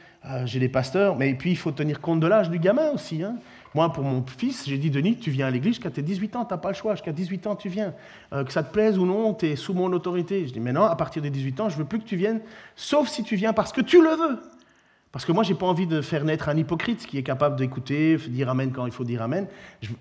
[0.45, 3.23] J'ai des pasteurs, mais puis il faut tenir compte de l'âge du gamin aussi.
[3.23, 3.37] Hein.
[3.77, 6.45] Moi, pour mon fils, j'ai dit, Denis, tu viens à l'église jusqu'à tes 18 ans,
[6.47, 7.93] tu n'as pas le choix, jusqu'à 18 ans, tu viens.
[8.33, 10.47] Euh, que ça te plaise ou non, tu es sous mon autorité.
[10.47, 12.41] Je dis, mais non, à partir des 18 ans, je veux plus que tu viennes,
[12.75, 14.41] sauf si tu viens parce que tu le veux.
[15.13, 17.57] Parce que moi, je n'ai pas envie de faire naître un hypocrite qui est capable
[17.57, 19.47] d'écouter, dire Amen quand il faut dire Amen.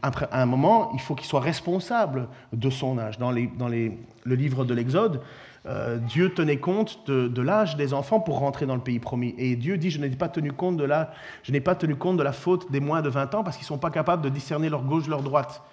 [0.01, 3.17] Après, à un moment, il faut qu'il soit responsable de son âge.
[3.17, 5.21] Dans, les, dans les, le livre de l'Exode,
[5.67, 9.33] euh, Dieu tenait compte de, l'âge des enfants pour rentrer dans le pays promis.
[9.37, 11.11] Et Dieu dit, je n'ai pas tenu compte de la,
[11.43, 13.63] je n'ai pas tenu compte de la faute des moins de 20 ans parce qu'ils
[13.63, 15.63] ne sont pas capables de discerner leur gauche, leur droite.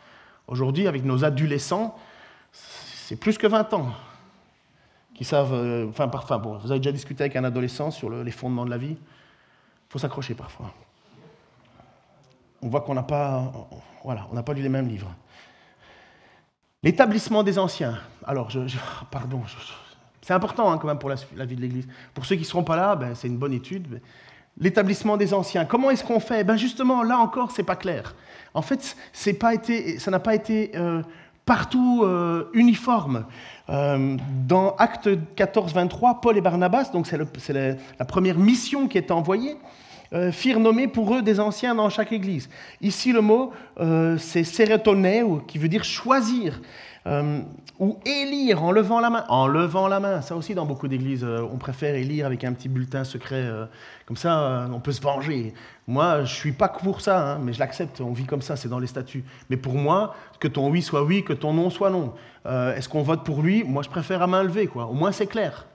[0.49, 1.97] Aujourd'hui, avec nos adolescents,
[2.53, 3.93] c'est plus que 20 ans
[5.15, 5.53] qui savent.
[5.53, 6.07] Euh, enfin,
[6.39, 8.97] bon, vous avez déjà discuté avec un adolescent sur les fondements de la vie.
[8.97, 10.73] Il faut s'accrocher parfois.
[12.63, 13.53] On voit qu'on n'a pas,
[14.05, 15.13] voilà, on n'a pas lu les mêmes livres.
[16.83, 17.99] L'établissement des anciens.
[18.25, 18.61] Alors, je,
[19.11, 19.43] pardon,
[20.23, 21.87] c'est important hein, quand même pour la, vie de l'Église.
[22.15, 24.01] Pour ceux qui ne seront pas là, ben, c'est une bonne étude.
[24.59, 25.65] L'établissement des anciens.
[25.65, 26.45] Comment est-ce qu'on fait?
[26.45, 28.15] Ben Justement, là encore, c'est pas clair.
[28.55, 28.97] En fait,
[29.41, 31.03] pas été, ça n'a pas été euh,
[31.45, 33.25] partout euh, uniforme.
[33.69, 34.17] Euh,
[34.47, 39.57] dans Acte 14, 23, Paul et Barnabas, donc c'est la, première mission qui est envoyée,
[40.31, 42.51] firent nommer pour eux des anciens dans chaque église.
[42.83, 43.53] Ici, le mot,
[44.19, 46.61] c'est sérotoneo, qui veut dire choisir.
[47.07, 47.41] Euh,
[47.81, 49.25] ou élire en levant la main.
[49.29, 52.53] En levant la main, ça aussi dans beaucoup d'églises, euh, on préfère élire avec un
[52.53, 53.67] petit bulletin secret, euh,
[54.07, 55.53] comme ça on peut se venger.
[55.89, 58.69] Moi, je suis pas pour ça, hein, mais je l'accepte, on vit comme ça, c'est
[58.69, 59.25] dans les statuts.
[59.51, 62.15] Mais pour moi, que ton oui soit oui, que ton non soit non.
[62.45, 63.65] Est-ce qu'on vote pour lui?
[63.65, 64.87] Moi, je préfère à main levée, quoi.
[64.87, 65.67] Au moins, c'est clair.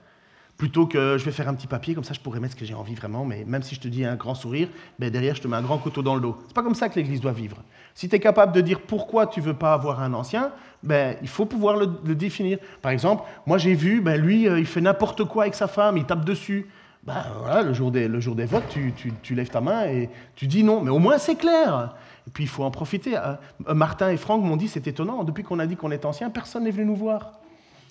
[0.58, 2.64] Plutôt que je vais faire un petit papier, comme ça je pourrais mettre ce que
[2.64, 5.40] j'ai envie vraiment, mais même si je te dis un grand sourire, ben derrière je
[5.40, 6.36] te mets un grand couteau dans le dos.
[6.48, 7.58] C'est pas comme ça que l'Église doit vivre.
[7.94, 10.50] Si tu es capable de dire pourquoi tu veux pas avoir un ancien,
[10.82, 12.58] ben, il faut pouvoir le, le définir.
[12.82, 15.96] Par exemple, moi j'ai vu, ben, lui, euh, il fait n'importe quoi avec sa femme,
[15.96, 16.66] il tape dessus.
[17.04, 19.84] Ben, voilà, le, jour des, le jour des votes, tu, tu- tu lèves ta main
[19.86, 20.82] et tu dis non.
[20.82, 21.94] Mais au moins c'est clair.
[22.26, 23.16] Et puis il faut en profiter.
[23.16, 23.34] Euh,
[23.74, 26.64] Martin et Franck m'ont dit, c'est étonnant, depuis qu'on a dit qu'on est ancien, personne
[26.64, 27.38] n'est venu nous voir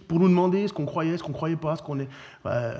[0.07, 2.09] pour nous demander ce qu'on croyait, ce qu'on croyait pas, ce qu'on est.
[2.45, 2.77] Euh,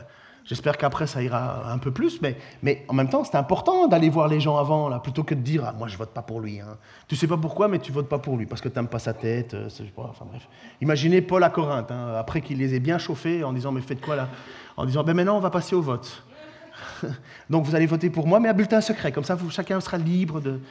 [0.48, 4.10] J'espère qu'après ça ira un peu plus, mais, mais en même temps, c'est important d'aller
[4.10, 6.40] voir les gens avant, là, plutôt que de dire ah, moi je vote pas pour
[6.40, 6.62] lui.
[6.62, 6.78] Hein.
[7.10, 9.00] Tu sais pas pourquoi, mais tu votes pas pour lui parce que tu n'aimes pas
[9.00, 9.54] sa tête.
[9.56, 9.68] euh,
[9.98, 10.48] enfin bref.
[10.80, 14.00] Imaginez Paul à Corinthe, hein, après qu'il les ait bien chauffés en disant mais faites
[14.00, 14.30] quoi là?
[14.78, 16.24] En disant ben maintenant on va passer au vote.
[17.50, 20.40] Donc vous allez voter pour moi, mais à bulletin secret, comme ça chacun sera libre
[20.40, 20.62] de.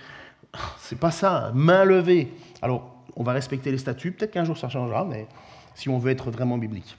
[0.78, 2.32] C'est pas ça, main levée.
[2.62, 5.26] Alors, on va respecter les statuts, peut-être qu'un jour ça changera, mais
[5.76, 6.96] si on veut être vraiment biblique.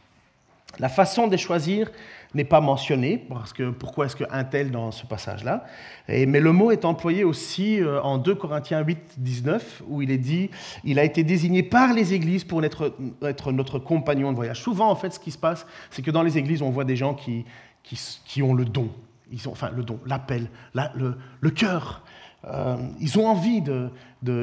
[0.79, 1.89] La façon de choisir
[2.35, 5.65] n'est pas mentionnée, parce que pourquoi est-ce qu'un tel dans ce passage-là?
[6.07, 10.17] Mais le mot est employé aussi euh, en 2 Corinthiens 8, 19, où il est
[10.17, 10.51] dit
[10.83, 12.93] il a été désigné par les églises pour être,
[13.51, 14.61] notre compagnon de voyage.
[14.61, 16.95] Souvent, en fait, ce qui se passe, c'est que dans les églises, on voit des
[16.97, 17.45] gens qui,
[18.43, 18.89] ont le don.
[19.31, 22.03] Ils ont, enfin, le don, l'appel, la- le, le cœur.
[22.45, 23.89] Euh, ils ont envie de,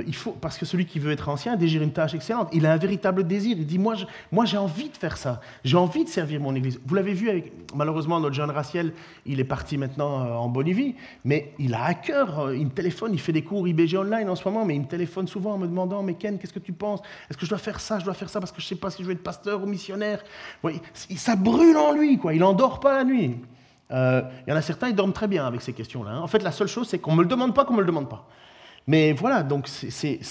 [0.07, 2.49] il faut, parce que celui qui veut être ancien désire une tâche excellente.
[2.53, 3.57] Il a un véritable désir.
[3.59, 3.95] Il dit moi,
[4.33, 5.41] moi, j'ai envie de faire ça.
[5.65, 6.81] J'ai envie de servir mon Église.
[6.85, 8.93] Vous l'avez vu avec, malheureusement, notre jeune Raciel,
[9.25, 12.41] il est parti maintenant euh, en Bolivie, mais il a à cœur.
[12.41, 14.81] euh, Il me téléphone, il fait des cours IBG online en ce moment, mais il
[14.83, 17.01] me téléphone souvent en me demandant mais Ken, qu'est-ce que tu penses?
[17.31, 17.99] Est-ce que je dois faire ça?
[18.01, 19.67] Je dois faire ça parce que je sais pas si je vais être pasteur ou
[19.67, 20.23] missionnaire?
[20.63, 20.81] Oui,
[21.17, 22.35] ça brûle en lui, quoi.
[22.35, 23.37] Il n'endort pas la nuit.
[23.91, 26.11] Euh, Il y en a certains, ils dorment très bien avec ces questions-là.
[26.13, 26.21] hein.
[26.21, 27.83] En fait, la seule chose, c'est qu'on ne me le demande pas, qu'on ne me
[27.83, 28.27] le demande pas.
[28.87, 30.23] Mais voilà, donc c'est-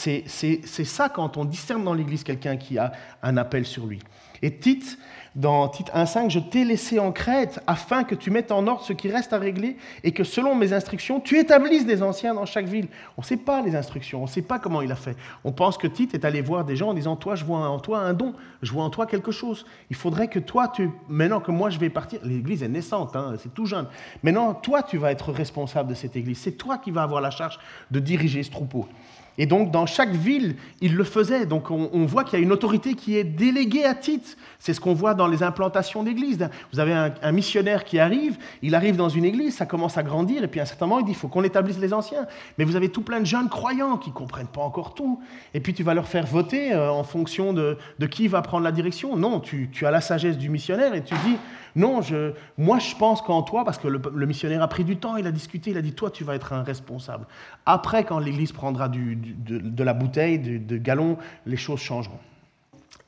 [0.85, 2.91] ça quand on discerne dans l'Église quelqu'un qui a
[3.23, 3.99] un appel sur lui.
[4.43, 4.99] Et Tite,
[5.35, 8.91] dans Tite 1.5, je t'ai laissé en Crète afin que tu mettes en ordre ce
[8.91, 12.65] qui reste à régler et que selon mes instructions, tu établisses des anciens dans chaque
[12.65, 12.89] ville.
[13.17, 15.15] On ne sait pas les instructions, on ne sait pas comment il a fait.
[15.45, 17.79] On pense que Tite est allé voir des gens en disant, toi, je vois en
[17.79, 19.65] toi un don, je vois en toi quelque chose.
[19.89, 23.35] Il faudrait que toi, tu, maintenant que moi je vais partir, l'Église est naissante, hein,
[23.41, 23.87] c'est tout jeune.
[24.23, 26.39] Maintenant, toi, tu vas être responsable de cette Église.
[26.39, 27.59] C'est toi qui vas avoir la charge
[27.91, 28.89] de diriger ce troupeau.
[29.37, 31.45] Et donc, dans chaque ville, il le faisait.
[31.45, 34.37] Donc, on, voit qu'il y a une autorité qui est déléguée à Tite.
[34.59, 36.47] C'est ce qu'on voit dans les implantations d'églises.
[36.71, 40.43] Vous avez un, missionnaire qui arrive, il arrive dans une église, ça commence à grandir,
[40.43, 42.27] et puis à un certain moment, il dit il faut qu'on établisse les anciens.
[42.57, 45.19] Mais vous avez tout plein de jeunes croyants qui ne comprennent pas encore tout.
[45.53, 47.77] Et puis, tu vas leur faire voter euh, en fonction de,
[48.11, 49.17] qui va prendre la direction.
[49.17, 51.37] Non, tu as la sagesse du missionnaire et tu dis
[51.75, 55.17] non, je, moi je pense qu'en toi, parce que le, missionnaire a pris du temps,
[55.17, 57.25] il a discuté, il a dit toi tu vas être un responsable.
[57.65, 62.19] Après, quand l'Église prendra de, la bouteille, de, galon, les choses changeront.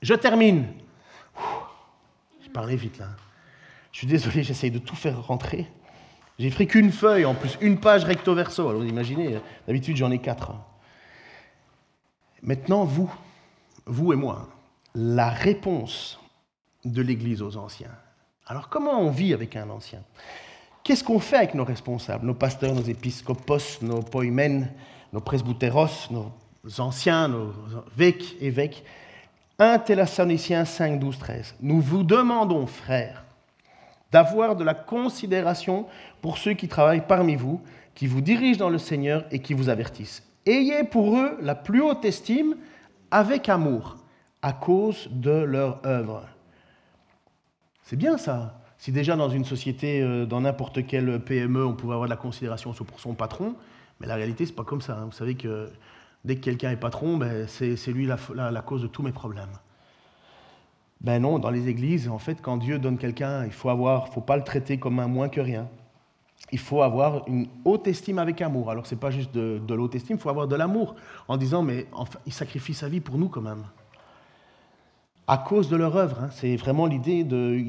[0.01, 0.65] Je termine.
[2.43, 3.09] J'ai parlé vite là.
[3.91, 5.67] Je suis désolé, j'essaye de tout faire rentrer.
[6.37, 8.67] J'ai pris qu'une feuille en plus, une page recto verso.
[8.67, 10.53] Alors vous imaginez, d'habitude j'en ai quatre.
[12.41, 13.11] Maintenant, vous,
[13.85, 14.49] vous et moi,
[14.95, 16.19] la réponse
[16.83, 17.95] de l'Église aux anciens.
[18.47, 20.01] Alors comment on vit avec un ancien?
[20.83, 24.69] Qu'est-ce qu'on fait avec nos responsables, nos pasteurs, nos épiscopos, nos poimen,
[25.11, 26.31] nos presbytéros, nos
[26.79, 27.53] anciens, nos
[27.97, 28.83] évêques, évêques?
[29.57, 31.55] 1 Thessaloniciens 5, 12, 13.
[31.61, 33.23] Nous vous demandons, frères,
[34.11, 35.87] d'avoir de la considération
[36.21, 37.61] pour ceux qui travaillent parmi vous,
[37.95, 40.21] qui vous dirigent dans le Seigneur et qui vous avertissent.
[40.45, 42.57] Ayez pour eux la plus haute estime
[43.09, 43.97] avec amour,
[44.43, 46.27] à cause de leur œuvre.
[47.85, 48.59] C'est bien ça.
[48.77, 52.17] Si déjà dans une société, euh, dans n'importe quelle PME, on pouvait avoir de la
[52.17, 53.55] considération pour son patron,
[53.99, 54.97] mais la réalité, c'est pas comme ça.
[54.97, 55.05] hein.
[55.05, 55.69] Vous savez que
[56.25, 59.11] dès que quelqu'un est patron, ben, c'est lui la, la- la cause de tous mes
[59.13, 59.51] problèmes.
[61.01, 64.21] Ben non, dans les églises, en fait, quand Dieu donne quelqu'un, il faut avoir, faut
[64.21, 65.67] pas le traiter comme un moins que rien.
[66.51, 68.71] Il faut avoir une haute estime avec amour.
[68.71, 70.95] Alors, c'est pas juste de, de l'haute estime, il faut avoir de l'amour
[71.27, 73.63] en disant, mais enfin, il sacrifie sa vie pour nous quand même
[75.27, 76.17] à cause de leur œuvre.
[76.21, 76.29] hein.
[76.31, 77.63] C'est vraiment l'idée de,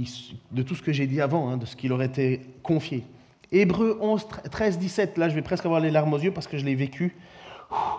[0.62, 3.04] tout ce que j'ai dit avant, hein, de ce qui leur était confié.
[3.52, 6.58] Hébreux 11, 13, 17, là je vais presque avoir les larmes aux yeux parce que
[6.58, 7.16] je l'ai vécu.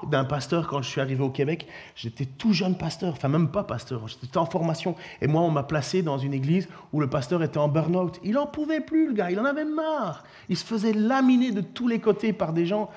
[0.07, 1.67] d'un pasteur quand je suis arrivé au Québec.
[1.95, 4.95] J'étais tout jeune pasteur, enfin même pas pasteur, j'étais en formation.
[5.21, 8.19] Et moi, on m'a placé dans une église où le pasteur était en burn-out.
[8.23, 10.23] Il n'en pouvait plus, le gars, il en avait marre.
[10.49, 12.89] Il se faisait laminer de tous les côtés par des gens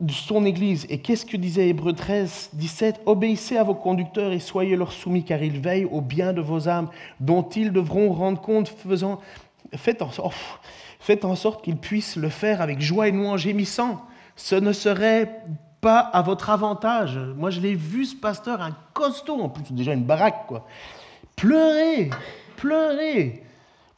[0.00, 0.86] de son Église.
[0.90, 5.24] Et qu'est-ce que disait Hébreu 13, 17 Obéissez à vos conducteurs et soyez leur soumis,
[5.24, 6.88] car ils veillent au bien de vos âmes,
[7.20, 9.20] dont ils devront rendre compte, faisant...
[9.76, 10.34] Faites en sorte,
[10.98, 14.00] faites en sorte qu'ils puissent le faire avec joie et non en gémissant.
[14.34, 15.42] Ce ne serait
[15.82, 17.18] pas à votre avantage.
[17.36, 20.66] Moi, je l'ai vu, ce pasteur, un costaud, en plus, déjà une baraque, quoi.
[21.36, 22.08] Pleurer,
[22.56, 23.42] pleurer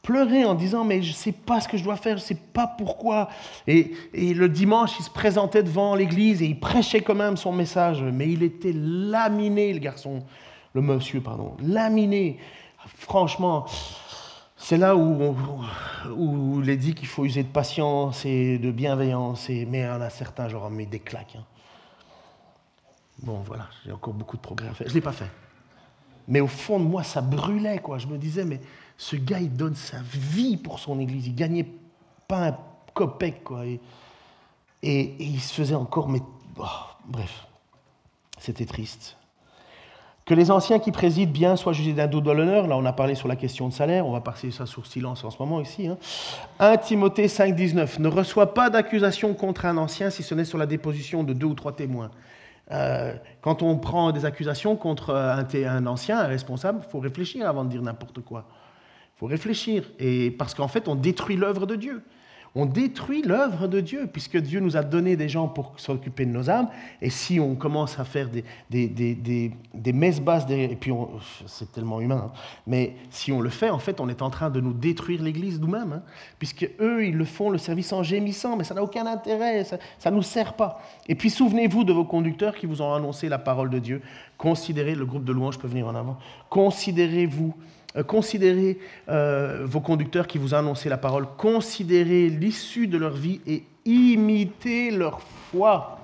[0.01, 2.27] pleurer en disant mais je ne sais pas ce que je dois faire, je ne
[2.27, 3.29] sais pas pourquoi.
[3.67, 8.01] Et, le dimanche, il se présentait devant l'église et il prêchait quand même son message,
[8.01, 10.23] mais il était laminé, le garçon,
[10.73, 12.39] le monsieur, pardon, laminé.
[12.95, 13.65] Franchement,
[14.57, 15.35] c'est là où,
[16.15, 20.01] où, il est dit qu'il faut user de patience et de bienveillance, et, mais en
[20.01, 21.35] a certains, genre, mis des claques.
[21.37, 21.45] Hein.
[23.21, 24.87] Bon, voilà, j'ai encore beaucoup de progrès à faire.
[24.87, 25.29] Je ne l'ai pas fait.
[26.27, 27.97] Mais au fond de moi, ça brûlait, quoi.
[27.97, 28.61] Je me disais, mais
[28.97, 31.27] ce gars, il donne sa vie pour son église.
[31.27, 31.67] Il gagnait
[32.27, 32.57] pas un
[32.93, 33.41] copec.
[34.83, 36.21] Et, il se faisait encore, mais
[36.59, 36.65] oh,
[37.07, 37.47] bref,
[38.39, 39.17] c'était triste.
[40.25, 42.67] Que les anciens qui président bien soient jugés d'un dos de l'honneur.
[42.67, 44.05] Là, on a parlé sur la question de salaire.
[44.05, 45.87] On va passer ça sur silence en ce moment ici.
[45.87, 45.97] Hein.
[46.59, 47.99] 1 Timothée 5, 19.
[47.99, 51.47] Ne reçoit pas d'accusation contre un ancien si ce n'est sur la déposition de deux
[51.47, 52.11] ou trois témoins.
[52.71, 57.49] Euh, quand on prend des accusations contre un, un ancien, un responsable, il faut réfléchir
[57.49, 58.45] avant de dire n'importe quoi
[59.21, 59.83] faut réfléchir.
[59.99, 62.01] Et parce qu'en fait, on détruit l'œuvre de Dieu.
[62.55, 66.31] On détruit l'œuvre de Dieu, puisque Dieu nous a donné des gens pour s'occuper de
[66.31, 66.67] nos âmes.
[67.01, 68.27] Et si on commence à faire
[68.69, 70.91] des, messes basses, et puis
[71.45, 74.49] c'est tellement humain, hein, mais si on le fait, en fait, on est en train
[74.49, 76.03] de nous détruire l'Église nous-mêmes, hein,
[76.39, 80.11] puisque eux, ils le font le service en gémissant, mais ça n'a aucun intérêt, ça
[80.11, 80.81] ne nous sert pas.
[81.07, 84.01] Et puis souvenez-vous de vos conducteurs qui vous ont annoncé la parole de Dieu.
[84.37, 86.17] Considérez, le groupe de louanges peut venir en avant,
[86.49, 87.53] considérez-vous
[88.07, 88.79] considérez
[89.09, 94.91] euh, vos conducteurs qui vous annoncé la parole, considérez l'issue de leur vie et imitez
[94.91, 95.99] leur foi.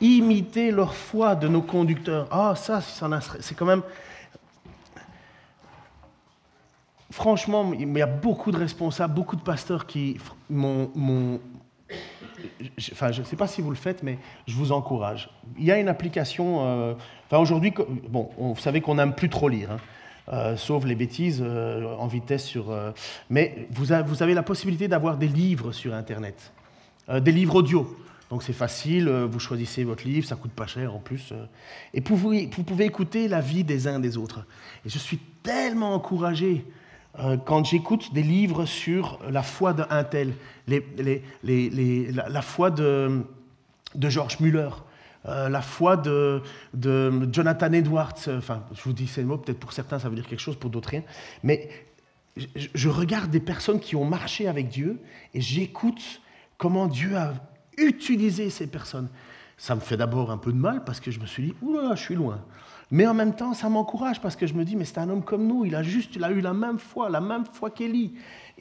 [0.00, 2.26] Imitez leur foi de nos conducteurs.
[2.30, 3.82] Ah, ça, c'est quand même...
[7.10, 10.16] Franchement, il y a beaucoup de responsables, beaucoup de pasteurs qui
[10.48, 11.38] m'ont...
[12.92, 15.30] Enfin, je ne sais pas si vous le faites, mais je vous encourage.
[15.58, 16.66] Il y a une application...
[16.66, 16.94] Euh,
[17.26, 17.72] enfin, aujourd'hui,
[18.08, 19.72] bon, vous savez qu'on n'aime plus trop lire.
[19.72, 19.76] Hein.
[20.28, 22.70] Euh, sauf les bêtises euh, en vitesse sur...
[22.70, 22.92] Euh,
[23.28, 26.52] mais vous, avez la possibilité d'avoir des livres sur Internet,
[27.12, 27.96] des livres audio.
[28.30, 31.34] Donc c'est facile, vous choisissez votre livre, ça coûte pas cher en plus.
[31.92, 34.46] et vous, vous, pouvez écouter la vie des uns des autres.
[34.86, 36.64] Et je suis tellement encouragé
[37.44, 40.32] quand j'écoute des livres sur la foi d'un tel,
[40.68, 43.22] la, foi de,
[43.94, 44.70] de George Muller,
[45.26, 46.42] euh, la foi de,
[47.32, 48.14] Jonathan Edwards.
[48.28, 50.70] Enfin, je vous dis ces mots, peut-être pour certains ça veut dire quelque chose, pour
[50.70, 51.02] d'autres rien.
[51.42, 51.68] Mais
[52.56, 54.98] je, regarde des personnes qui ont marché avec Dieu
[55.34, 56.20] et j'écoute
[56.58, 57.34] comment Dieu a
[57.76, 59.08] utilisé ces personnes.
[59.56, 61.94] Ça me fait d'abord un peu de mal parce que je me suis dit, oula,
[61.94, 62.42] je suis loin.
[62.92, 65.24] Mais en même temps, ça m'encourage parce que je me dis, mais c'est un homme
[65.24, 68.12] comme nous, il a juste, il a eu la même foi, la même foi qu'Élie.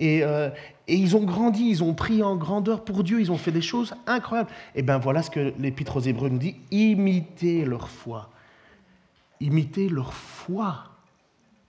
[0.01, 0.49] Euh,
[0.87, 3.61] et, ils ont grandi, ils ont pris en grandeur pour Dieu, ils ont fait des
[3.61, 4.49] choses incroyables.
[4.73, 8.29] Et bien voilà ce que l'Épître aux Hébreux nous dit imitez leur foi.
[9.41, 10.85] Imitez leur foi.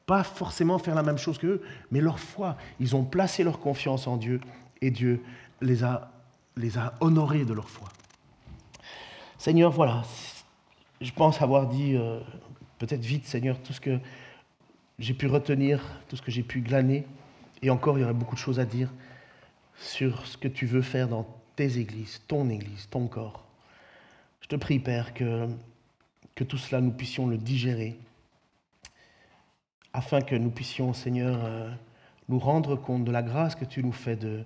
[0.06, 2.56] Pas forcément faire la même chose qu'eux, mais leur foi.
[2.78, 4.40] Ils ont placé leur confiance en Dieu
[4.80, 5.20] et Dieu
[5.60, 6.12] les a,
[6.56, 7.88] les a honorés de leur foi.
[9.36, 10.04] Seigneur, voilà,
[11.00, 12.20] je pense avoir dit euh,
[12.82, 14.00] peut-être vite, Seigneur, tout ce que
[14.98, 17.06] j'ai pu retenir, tout ce que j'ai pu glaner.
[17.62, 18.92] Et encore, il y aurait beaucoup de choses à dire
[19.76, 21.24] sur ce que tu veux faire dans
[21.54, 23.44] tes églises, ton église, ton corps.
[24.40, 25.46] Je te prie, Père, que,
[26.34, 27.96] que tout cela, nous puissions le digérer,
[29.92, 31.70] afin que nous puissions, Seigneur, euh,
[32.28, 34.42] nous rendre compte de la grâce que tu nous fais de,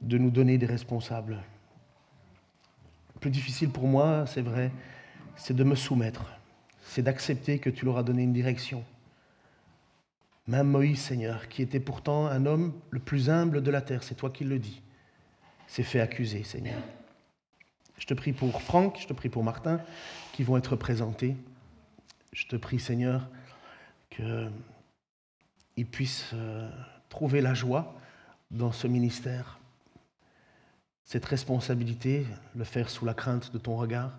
[0.00, 1.38] de nous donner des responsables.
[3.14, 4.72] Le plus difficile pour moi, c'est vrai,
[5.36, 6.24] c'est de me soumettre,
[6.92, 8.84] c'est d'accepter que tu leur as donné une direction,
[10.46, 14.14] même Moïse, Seigneur, qui était pourtant un homme le plus humble de la terre, c'est
[14.14, 14.82] toi qui le dis,
[15.66, 16.82] s'est fait accuser, Seigneur.
[17.96, 19.80] Je te prie pour Franck, je te prie pour Martin,
[20.34, 21.34] qui vont être présentés.
[22.34, 23.26] Je te prie, Seigneur,
[24.10, 26.68] qu'ils puissent euh,
[27.08, 27.98] trouver la joie
[28.50, 29.60] dans ce ministère,
[31.04, 34.12] cette responsabilité, le faire sous la crainte de ton regard,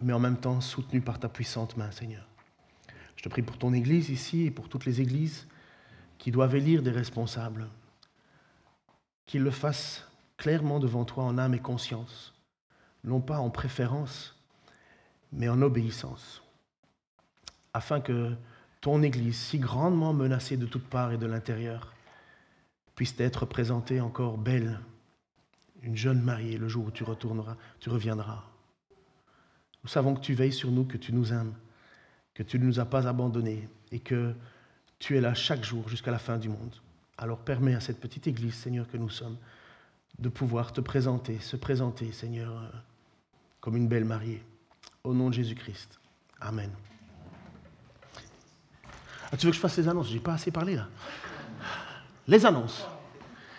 [0.00, 2.26] mais en même temps soutenu par ta puissante main, Seigneur.
[3.16, 5.46] Je te prie pour ton Église ici et pour toutes les Églises
[6.18, 7.68] qui doivent élire des responsables,
[9.26, 12.34] qu'ils le fassent clairement devant toi en âme et conscience,
[13.04, 14.36] non pas en préférence,
[15.32, 16.42] mais en obéissance,
[17.72, 18.34] afin que
[18.80, 21.94] ton Église, si grandement menacée de toutes parts et de l'intérieur,
[22.94, 24.80] puisse être présentée encore belle,
[25.82, 27.04] une jeune mariée le jour où tu
[27.80, 28.44] tu reviendras.
[29.86, 31.54] Nous savons que tu veilles sur nous, que tu nous aimes,
[32.34, 34.34] que tu ne nous as pas abandonnés et que
[34.98, 36.74] tu es là chaque jour jusqu'à la fin du monde.
[37.16, 39.36] Alors permets à cette petite Église, Seigneur, que nous sommes,
[40.18, 42.68] de pouvoir te présenter, se présenter, Seigneur, euh,
[43.60, 44.42] comme une belle mariée.
[45.04, 46.00] Au nom de Jésus-Christ.
[46.40, 46.72] Amen.
[49.30, 50.08] Ah, tu veux que je fasse les annonces?
[50.08, 50.88] J'ai pas assez parlé là.
[52.26, 52.84] Les annonces.